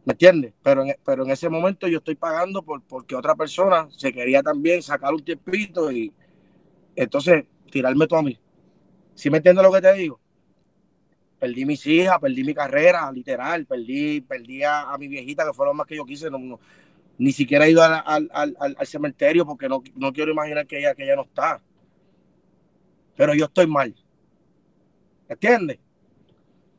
[0.06, 0.54] ¿Me entiendes?
[0.62, 4.44] Pero en, pero en ese momento yo estoy pagando por, porque otra persona se quería
[4.44, 6.14] también sacar un tiempito y
[6.96, 8.38] entonces tirarme todo a mí.
[9.16, 10.20] ¿Sí me entiendes lo que te digo?
[11.40, 15.68] Perdí mis hijas, perdí mi carrera, literal, perdí, perdí a, a mi viejita, que fue
[15.68, 16.32] lo más que yo quise.
[16.32, 16.60] No,
[17.18, 20.94] ni siquiera he ido al, al, al, cementerio porque no, no, quiero imaginar que ella,
[20.94, 21.62] que ella no está.
[23.16, 23.96] Pero yo estoy mal.
[25.28, 25.80] ¿Me entiendes?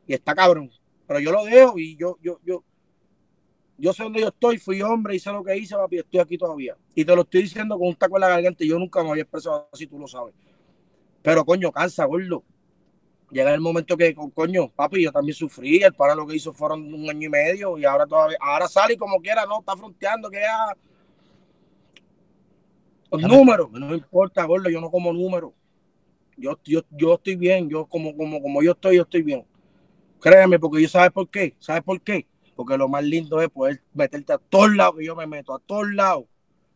[0.07, 0.71] Y está cabrón.
[1.07, 2.63] Pero yo lo dejo y yo, yo, yo,
[3.77, 6.77] yo sé dónde yo estoy, fui hombre, hice lo que hice, papi, estoy aquí todavía.
[6.95, 9.09] Y te lo estoy diciendo con un taco en la garganta y yo nunca me
[9.09, 10.33] había expresado así, tú lo sabes.
[11.21, 12.43] Pero coño, cansa, gordo.
[13.31, 16.91] Llega el momento que, coño, papi, yo también sufrí, el para lo que hizo fueron
[16.91, 20.29] un año y medio y ahora todavía, ahora sale y como quiera, no, está fronteando,
[20.31, 20.75] que ya...
[23.11, 25.51] Los números, no importa, gordo, yo no como números.
[26.37, 29.45] Yo, yo, yo estoy bien, yo como, como, como yo estoy, yo estoy bien.
[30.19, 32.27] Créeme, porque yo sabes por qué, ¿sabes por qué?
[32.55, 35.59] Porque lo más lindo es poder meterte a todos lados, que yo me meto a
[35.59, 36.25] todos lados,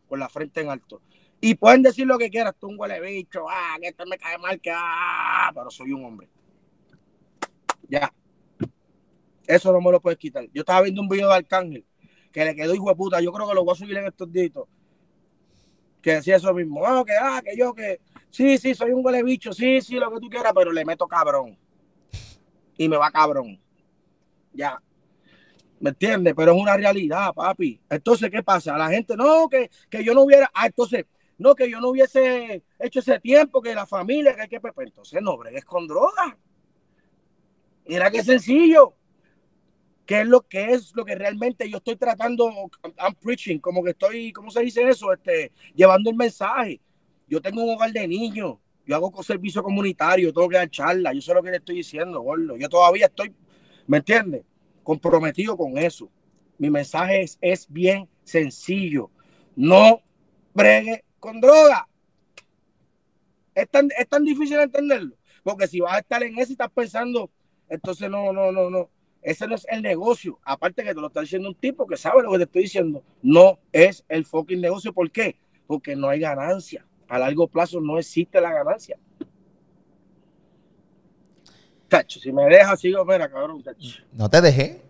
[0.08, 1.02] con la frente en alto.
[1.40, 4.38] Y pueden decir lo que quieras, tú un huele bicho, ah, que esto me cae
[4.38, 6.28] mal, que ah, pero soy un hombre.
[7.88, 8.12] Ya.
[9.46, 10.46] Eso no me lo puedes quitar.
[10.52, 11.84] Yo estaba viendo un video de Arcángel
[12.34, 13.20] que le quedó hijo de puta.
[13.20, 14.50] Yo creo que lo voy a subir en estos días.
[16.02, 16.84] Que decía eso mismo.
[16.84, 20.12] Ah, que, ah, que yo, que sí, sí, soy un huele bicho, sí, sí, lo
[20.12, 21.56] que tú quieras, pero le meto cabrón.
[22.76, 23.60] Y me va cabrón.
[24.52, 24.82] Ya.
[25.78, 26.34] ¿Me entiendes?
[26.36, 27.80] Pero es una realidad, papi.
[27.88, 28.76] Entonces, ¿qué pasa?
[28.76, 30.50] La gente, no, que, que yo no hubiera.
[30.52, 31.06] Ah, entonces,
[31.38, 34.60] no, que yo no hubiese hecho ese tiempo, que la familia, que hay que.
[34.60, 36.36] Pues, entonces, no bregues con droga.
[37.86, 38.94] Mira qué sencillo.
[40.06, 42.50] ¿Qué es lo que es lo que realmente yo estoy tratando?
[42.98, 45.12] I'm preaching, como que estoy, ¿cómo se dice eso?
[45.12, 46.80] Este, llevando el mensaje.
[47.26, 48.56] Yo tengo un hogar de niños.
[48.86, 51.14] Yo hago servicio comunitario, tengo que dar charla.
[51.14, 52.56] Yo sé lo que le estoy diciendo, gordo.
[52.58, 53.34] Yo todavía estoy,
[53.86, 54.42] ¿me entiendes?
[54.82, 56.10] Comprometido con eso.
[56.58, 59.10] Mi mensaje es, es bien sencillo.
[59.56, 60.02] No
[60.52, 61.88] bregue con droga.
[63.54, 65.16] Es tan, es tan difícil entenderlo.
[65.42, 67.30] Porque si vas a estar en eso y estás pensando,
[67.74, 68.88] entonces no, no, no, no.
[69.22, 70.38] Ese no es el negocio.
[70.44, 73.02] Aparte que te lo está diciendo un tipo que sabe lo que te estoy diciendo.
[73.22, 74.92] No es el fucking negocio.
[74.92, 75.36] ¿Por qué?
[75.66, 76.84] Porque no hay ganancia.
[77.08, 78.98] A largo plazo no existe la ganancia.
[81.88, 83.62] Tacho, si me dejas, sigo, mira, cabrón.
[83.62, 84.02] Tacho.
[84.12, 84.82] No te dejé.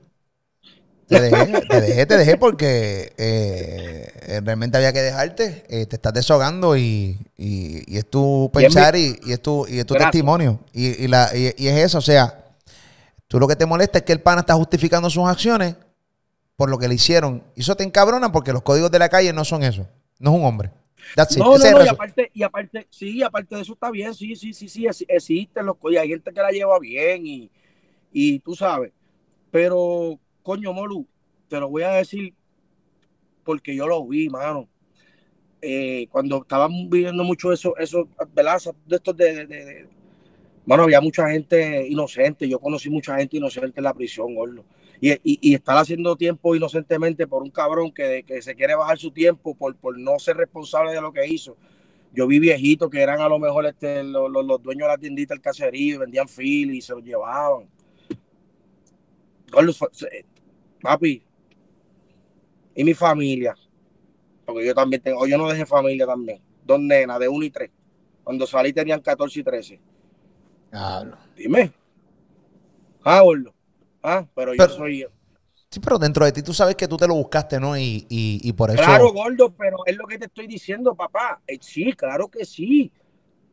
[1.07, 5.65] Te dejé, te dejé, te dejé porque eh, realmente había que dejarte.
[5.69, 9.79] Eh, te estás desahogando y, y, y es tu pensar y, y es tu, y
[9.79, 10.13] es tu Gracias.
[10.13, 10.61] testimonio.
[10.73, 12.44] Y, y la, y es eso, o sea,
[13.35, 15.77] tú lo que te molesta es que el pana está justificando sus acciones
[16.57, 17.45] por lo que le hicieron.
[17.57, 19.89] Y eso te encabrona porque los códigos de la calle no son eso.
[20.21, 20.73] No es un hombre.
[21.29, 24.53] No, no, no, y aparte, y aparte, sí, aparte de eso está bien, sí, sí,
[24.53, 27.51] sí, sí, ex- existen los códigos, hay gente que la lleva bien y,
[28.13, 28.93] y tú sabes,
[29.51, 31.07] pero, coño, Molu,
[31.49, 32.35] te lo voy a decir
[33.45, 34.69] porque yo lo vi, mano.
[35.63, 38.61] Eh, cuando estaban viviendo mucho eso, eso, ¿verdad?
[38.87, 39.89] De estos de, de, de-
[40.67, 44.65] Mano, había mucha gente inocente, yo conocí mucha gente inocente en la prisión, gordo.
[45.01, 48.97] Y, y, y estar haciendo tiempo inocentemente por un cabrón que, que se quiere bajar
[48.99, 51.57] su tiempo por, por no ser responsable de lo que hizo.
[52.15, 55.35] Yo vi viejitos que eran a lo mejor este, los, los- dueños de la tiendita
[55.35, 57.69] del caserío, vendían fili y se los llevaban.
[59.93, 60.25] Se-
[60.83, 61.25] papi,
[62.75, 63.55] y mi familia,
[64.47, 67.71] porque yo también tengo, yo no dejé familia también, dos nenas de 1 y 3.
[68.25, 69.81] Cuando salí tenían 14 y 13.
[71.37, 71.73] Dime.
[73.05, 73.55] Ah, gordo.
[74.03, 75.07] Ah, pero yo soy.
[75.71, 77.77] Sí, pero dentro de ti tú sabes que tú te lo buscaste, ¿no?
[77.77, 78.83] Y, y, y por eso.
[78.83, 81.41] Claro, gordo, pero es lo que te estoy diciendo, papá.
[81.47, 82.93] Eh, sí, claro que sí.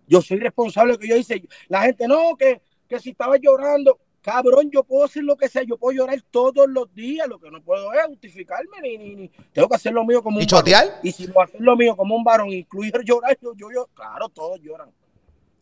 [0.07, 1.41] Yo soy responsable de lo que yo hice.
[1.67, 3.99] La gente, no, que, que si estaba llorando.
[4.22, 5.63] Cabrón, yo puedo hacer lo que sea.
[5.63, 7.28] Yo puedo llorar todos los días.
[7.28, 9.28] Lo que no puedo es justificarme ni, ni, ni.
[9.51, 10.59] Tengo que hacer lo mío como ¿Y un varón.
[10.59, 10.99] chotear?
[11.01, 14.30] Y si no hacer lo mío como un varón, incluir llorar, yo, yo, yo- claro,
[14.30, 14.91] todos lloran.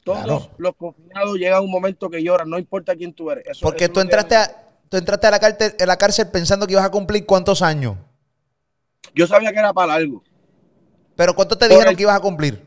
[0.03, 0.49] Todos Claro.
[0.57, 3.45] los confinados llegan a un momento que lloran, no importa quién tú eres.
[3.47, 6.65] Eso- Porque eso tú entraste a, tú entraste a la cárcel, a la cárcel pensando
[6.65, 7.95] que ibas a cumplir cuántos años.
[9.13, 10.23] Yo sabía que era para algo.
[11.15, 12.65] Pero ¿cuánto te Por dijeron el- que ibas a cumplir?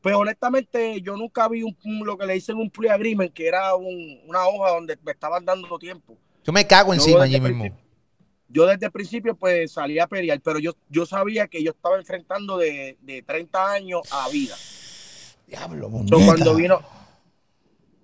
[0.00, 3.74] Pues honestamente, yo nunca vi un, lo que le dicen un plea agreement, que era
[3.74, 6.16] un- una hoja donde me estaban dando tiempo.
[6.44, 7.76] Yo me cago Yo encima allí mismo.
[8.48, 11.96] Yo desde el principio pues salía a pelear, pero yo, yo sabía que yo estaba
[11.98, 14.54] enfrentando de, de 30 años a vida.
[15.46, 16.80] Diablo, So, cuando vino,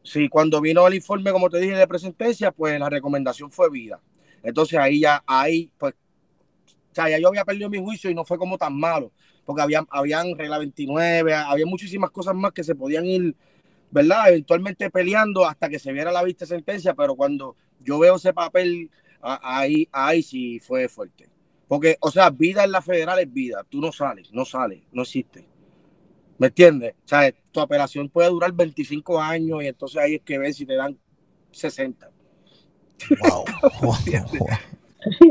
[0.03, 4.01] sí, cuando vino el informe, como te dije, de presentencia, pues la recomendación fue vida.
[4.43, 8.25] Entonces ahí ya, ahí, pues, o sea, ya yo había perdido mi juicio y no
[8.25, 9.13] fue como tan malo,
[9.45, 13.35] porque había, habían regla 29, había muchísimas cosas más que se podían ir,
[13.91, 14.29] ¿verdad?
[14.29, 18.91] Eventualmente peleando hasta que se viera la vista sentencia, pero cuando yo veo ese papel,
[19.21, 21.29] ahí, ahí sí fue fuerte.
[21.67, 25.03] Porque, o sea, vida en la federal es vida, tú no sales, no sales, no
[25.03, 25.52] existe.
[26.43, 26.95] ¿Me entiendes?
[27.05, 30.67] O sea, tu apelación puede durar 25 años y entonces ahí es que ven si
[30.67, 30.99] te dan
[31.53, 32.11] 60.
[33.21, 33.45] Wow.
[33.81, 34.49] Wow,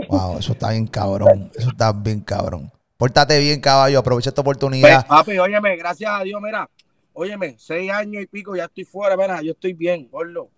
[0.07, 0.37] wow.
[0.39, 1.51] Eso está bien cabrón.
[1.53, 2.71] Eso está bien cabrón.
[2.95, 3.99] Pórtate bien, caballo.
[3.99, 5.05] Aprovecha esta Pues, oportunidad.
[5.05, 6.69] papi, óyeme, gracias a Dios, mira,
[7.11, 10.49] óyeme, seis años y pico, ya estoy fuera, mira, yo estoy bien, gordo.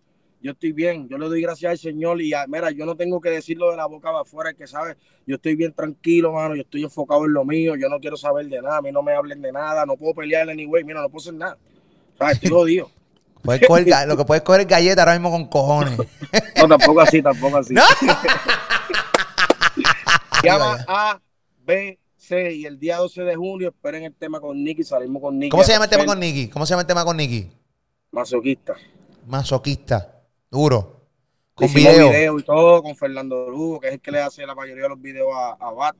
[0.44, 3.22] Yo estoy bien, yo le doy gracias al Señor y a- mira, yo no tengo
[3.22, 6.54] que decirlo de la boca para afuera, el que sabe, yo estoy bien tranquilo, mano,
[6.54, 9.02] yo estoy enfocado en lo mío, yo no quiero saber de nada, a mí no
[9.02, 11.58] me hablen de nada, no puedo pelear anyway, mira, no puedo hacer nada.
[12.14, 12.92] O sea, estoy jodido.
[13.42, 15.98] Puedes coger ga- lo que puedes coger es galleta ahora mismo con cojones.
[16.58, 17.74] No, tampoco así, tampoco así.
[17.74, 17.82] No.
[20.44, 21.20] Llama A,
[21.66, 25.38] B, C y el día 12 de junio esperen el tema con Nicky, salimos con
[25.40, 25.50] Nicky.
[25.50, 26.48] ¿Cómo se llama el tema con Nicky?
[26.50, 27.50] ¿Cómo se llama el tema con Nicky?
[28.12, 28.76] Masoquista.
[29.28, 30.13] Masoquista.
[30.54, 31.02] Duro.
[31.56, 32.12] Con video.
[32.12, 34.90] video y todo con Fernando Lugo, que es el que le hace la mayoría de
[34.90, 35.96] los videos a, a Bat,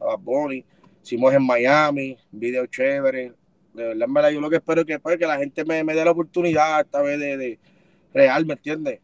[0.00, 0.64] a Bad Bunny.
[1.02, 3.32] Hicimos en Miami, video chévere.
[3.74, 5.94] De verdad, verdad, yo lo que espero es que, pues, que la gente me, me
[5.94, 7.58] dé la oportunidad esta vez de, de
[8.14, 9.00] real, ¿me entiendes?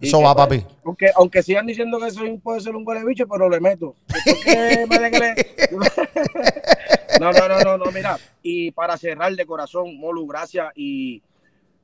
[0.00, 0.74] Eso va, pues, papi.
[0.84, 3.96] Aunque, aunque sigan diciendo que soy, puede ser un de bicho, pero le meto.
[7.18, 8.18] No, no, no, no, no, mira.
[8.42, 10.70] Y para cerrar de corazón, Molu, gracias.
[10.76, 11.22] Y,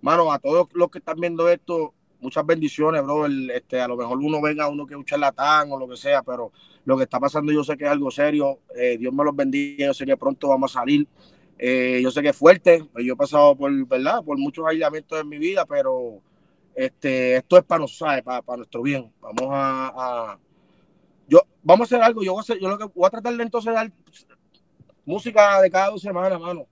[0.03, 3.27] mano, a todos los que están viendo esto, muchas bendiciones, bro.
[3.27, 6.23] El, este, a lo mejor uno venga, uno que un charlatán o lo que sea,
[6.23, 6.53] pero
[6.85, 8.61] lo que está pasando yo sé que es algo serio.
[8.77, 9.87] Eh, Dios me los bendiga.
[9.87, 11.07] Yo sé que pronto vamos a salir.
[11.59, 12.85] Eh, yo sé que es fuerte.
[12.93, 14.23] pues Yo he pasado por, ¿verdad?
[14.25, 16.21] Por muchos aislamientos en mi vida, pero
[16.75, 19.13] este, esto es para nosotros, para, para nuestro bien.
[19.21, 19.89] Vamos a,
[20.33, 20.39] a-
[21.29, 22.23] yo, vamos a hacer algo.
[22.25, 23.93] Yo voy a, hacer- yo lo que voy a tratar de entonces dar
[25.05, 26.67] música de cada dos semanas, mano.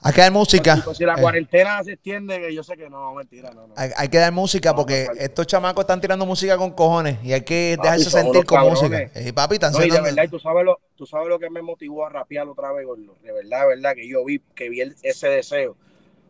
[0.00, 0.80] Hay que dar música.
[0.84, 3.74] Pues, si la Eh, cuarentena se extiende, que yo sé que no, mentira, no, no.
[3.76, 7.18] hay, hay que dar música No, porque no, estos chamacos están tirando música con cojones
[7.24, 8.80] y hay que Papi, dejarse sentir con cabrones.
[8.80, 9.20] música.
[9.20, 11.50] Eh, papi, están No, y de verdad, y tú sabes lo, tú sabes lo que
[11.50, 13.16] me motivó a rapear otra vez, gordo.
[13.22, 15.76] De verdad, de verdad, que yo vi, que vi el- ese deseo.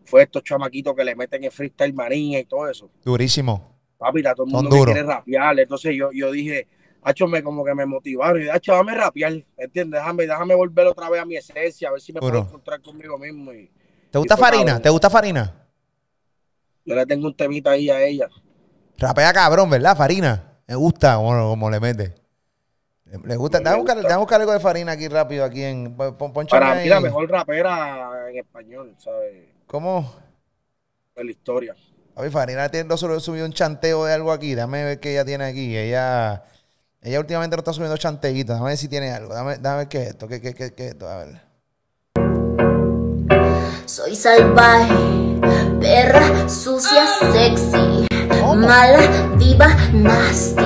[0.04, 2.90] Fue estos chamaquitos que le meten el freestyle manía y todo eso.
[3.04, 3.76] Durísimo.
[3.98, 5.58] Papi, está todo el mundo que quiere rapear.
[5.60, 6.66] Entonces yo, yo dije,
[7.02, 8.42] hacho, me como que me motivaron.
[8.42, 10.00] Y hacho, déjame rapear, ¿entiendes?
[10.00, 13.18] Déjame, déjame volver otra vez a mi esencia, a ver si me puedo encontrar conmigo
[13.18, 13.52] mismo.
[13.52, 13.70] Y
[14.10, 14.80] ¿Te gusta Farina?
[14.80, 15.54] ¿Te gusta Farina?
[16.84, 18.28] yo le tengo un temita ahí a ella.
[18.96, 19.96] Rapea cabrón, ¿verdad?
[19.96, 20.58] Farina.
[20.66, 22.14] Me gusta como, como le mete.
[23.24, 23.58] Le, gusta.
[23.58, 25.96] Me Déjame buscar, déjame buscar algo de Farina aquí rápido, aquí en.
[25.96, 29.48] Pon, pon- Para mí la mejor rapera en español, ¿sabes?
[29.66, 30.14] ¿Cómo?
[31.14, 31.76] De la historia.
[32.14, 34.54] Papi, Farina tiene, no solo subido un chanteo de algo aquí.
[34.54, 35.76] Déjame ver qué ella tiene aquí.
[35.76, 36.44] Ella,
[37.00, 38.54] ella últimamente no está subiendo chanteitos.
[38.54, 39.32] Déjame ver si tiene algo.
[39.32, 40.26] Déjame ver qué es esto.
[40.26, 41.08] ¿Qué, qué, qué, qué es esto?
[41.08, 41.48] A ver.
[43.86, 44.94] Soy salvaje,
[45.80, 48.06] perra, sucia, sexy,
[48.54, 50.60] mala, diva, nasty,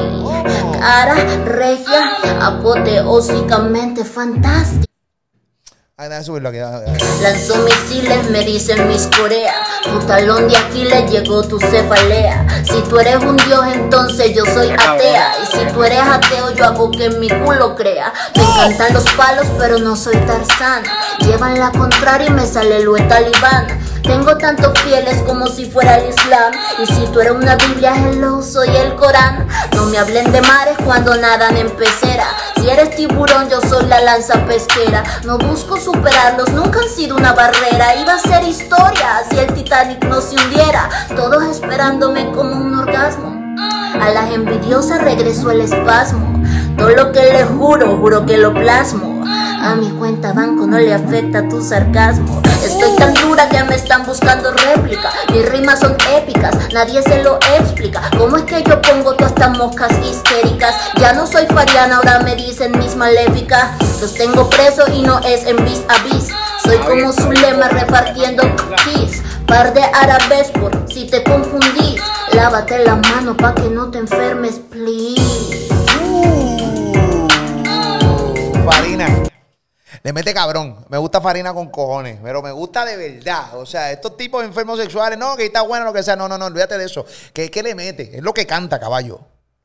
[0.81, 1.15] cara,
[1.45, 4.87] regia, apoteósicamente fantástica.
[5.97, 6.59] Ay, déjame subirlo aquí.
[7.23, 9.55] Lanzó misiles, me dicen mis Corea.
[9.83, 12.47] Tu talón de Aquiles llegó tu cefalea.
[12.65, 15.33] Si tú eres un dios, entonces yo soy atea.
[15.43, 18.13] Y si tú eres ateo, yo hago que mi culo crea.
[18.37, 20.85] Me encantan los palos, pero no soy Tarzán.
[21.21, 23.67] Llevan la contraria y me sale lo de talibán.
[24.03, 26.53] Tengo tantos fieles como si fuera el Islam.
[26.83, 29.47] Y si tú eres una Biblia, hello, soy el Corán.
[29.75, 32.27] No me hablen de mares cuando nadan en pecera.
[32.57, 35.03] Si eres tiburón, yo soy la lanza pesquera.
[35.25, 37.97] No busco superarlos, nunca han sido una barrera.
[37.97, 40.91] Iba a ser historia si el Titanic no se hundiera.
[41.17, 43.57] Todos esperándome como un orgasmo.
[43.99, 46.43] A las envidiosas regresó el espasmo.
[46.77, 49.25] Todo lo que le juro, juro que lo plasmo.
[49.63, 52.43] A mi cuenta banco no le afecta tu sarcasmo.
[52.65, 55.11] Estoy tan dura que me están buscando réplica.
[55.33, 58.03] Mis rimas son épicas, nadie se lo explica.
[58.19, 60.75] ¿Cómo es que yo pongo todas estas moscas histéricas?
[61.01, 63.71] Ya no soy fariana, ahora me dicen mis maléficas.
[64.01, 66.29] Los tengo presos y no es en vis a vis.
[66.65, 69.23] Soy como su lema repartiendo cookies.
[69.47, 72.03] Par de árabes por si te confundís.
[72.33, 75.69] Lávate la mano pa' que no te enfermes, please.
[78.65, 79.32] Farina.
[80.03, 80.85] Le mete cabrón.
[80.89, 83.57] Me gusta Farina con cojones, pero me gusta de verdad.
[83.57, 86.17] O sea, estos tipos enfermos sexuales, no, que está bueno lo que sea.
[86.17, 87.07] No, no, no, olvídate de eso.
[87.33, 88.17] ¿Qué, qué le mete?
[88.17, 89.21] Es lo que canta, caballo.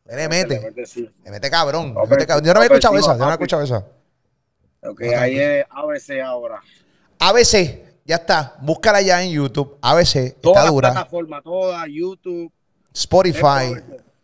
[0.07, 0.85] ¿Qué le mete?
[0.85, 1.09] Sí.
[1.23, 1.93] Le mete cabrón.
[1.93, 2.45] No, le mete cabrón.
[2.45, 3.13] Yo no había escuchado esa.
[3.13, 3.85] sí, Yo no había escuchado esa.
[4.83, 6.61] Ok, ahí es ABC ahora.
[7.19, 7.81] ABC.
[8.05, 8.55] Ya está.
[8.61, 9.77] Búscala ya en YouTube.
[9.81, 10.91] ABC Todas está dura.
[10.91, 12.51] plataformas, todas, YouTube.
[12.93, 13.75] Spotify.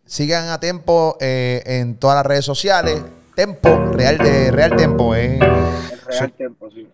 [0.05, 3.01] Sigan a Tempo eh, en todas las redes sociales.
[3.35, 5.39] Tempo, Real de Real Tempo, eh.
[5.39, 6.87] El Real Tempo, sí.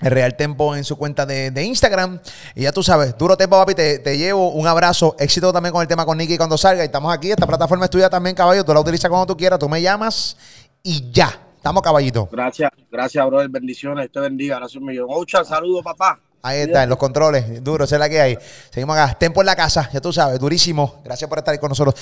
[0.00, 2.20] el Real Tempo en su cuenta de, de Instagram.
[2.54, 5.14] Y ya tú sabes, duro tempo, papi, te, te llevo un abrazo.
[5.18, 6.82] Éxito también con el tema con Nicky cuando salga.
[6.82, 8.64] Y estamos aquí, esta plataforma es tuya también, caballo.
[8.64, 10.36] Tú la utilizas cuando tú quieras, tú me llamas
[10.82, 11.40] y ya.
[11.56, 12.28] Estamos caballito.
[12.30, 13.48] Gracias, gracias, brother.
[13.48, 14.58] Bendiciones, te bendiga.
[14.58, 15.06] Gracias un millón.
[15.10, 16.20] Ocha, saludos, papá.
[16.46, 18.38] Ahí está, en los controles, duro, esa es la que hay.
[18.70, 21.00] Seguimos acá, Tempo en la casa, ya tú sabes, durísimo.
[21.02, 21.96] Gracias por estar ahí con nosotros.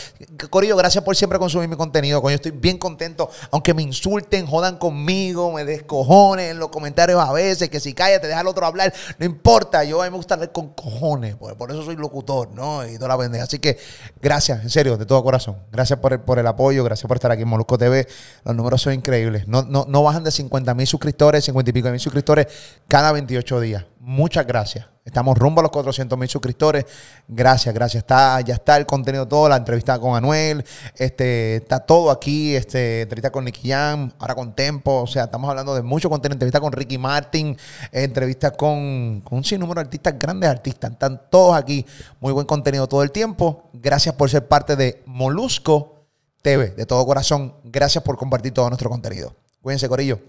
[0.51, 2.21] Corillo, gracias por siempre consumir mi contenido.
[2.21, 3.31] Coño, estoy bien contento.
[3.51, 8.27] Aunque me insulten, jodan conmigo, me descojonen en los comentarios a veces, que si cállate,
[8.27, 8.93] deja al otro hablar.
[9.19, 12.51] No importa, yo a mí me gusta hablar con cojones, por, por eso soy locutor,
[12.53, 12.87] ¿no?
[12.87, 13.45] Y toda la pendeja.
[13.45, 13.79] Así que
[14.21, 15.57] gracias, en serio, de todo corazón.
[15.73, 18.07] Gracias por el, por el apoyo, gracias por estar aquí en Molusco TV.
[18.45, 19.49] Los números son increíbles.
[19.49, 22.47] No, no, no bajan de 50 mil suscriptores, 50 y pico de mil suscriptores
[22.89, 23.85] cada 28 días.
[24.07, 24.87] Muchas gracias.
[25.03, 26.85] Estamos rumbo a los 400 mil suscriptores.
[27.27, 28.03] Gracias, gracias.
[28.03, 30.63] Está, ya está el contenido todo, la entrevista con Anuel,
[30.97, 35.01] este, está todo aquí, este, entrevista con Nicky Jam, ahora con Tempo.
[35.01, 36.35] O sea, estamos hablando de mucho contenido.
[36.35, 37.57] Entrevista con Ricky Martin,
[37.93, 40.93] entrevista con, con un sinnúmero de artistas, grandes artistas.
[40.93, 41.87] Están todos aquí.
[42.21, 43.71] Muy buen contenido todo el tiempo.
[43.73, 46.05] Gracias por ser parte de Molusco
[46.43, 46.75] TV.
[46.77, 49.35] De todo corazón, gracias por compartir todo nuestro contenido.
[49.63, 50.21] Cuídense, Corillo.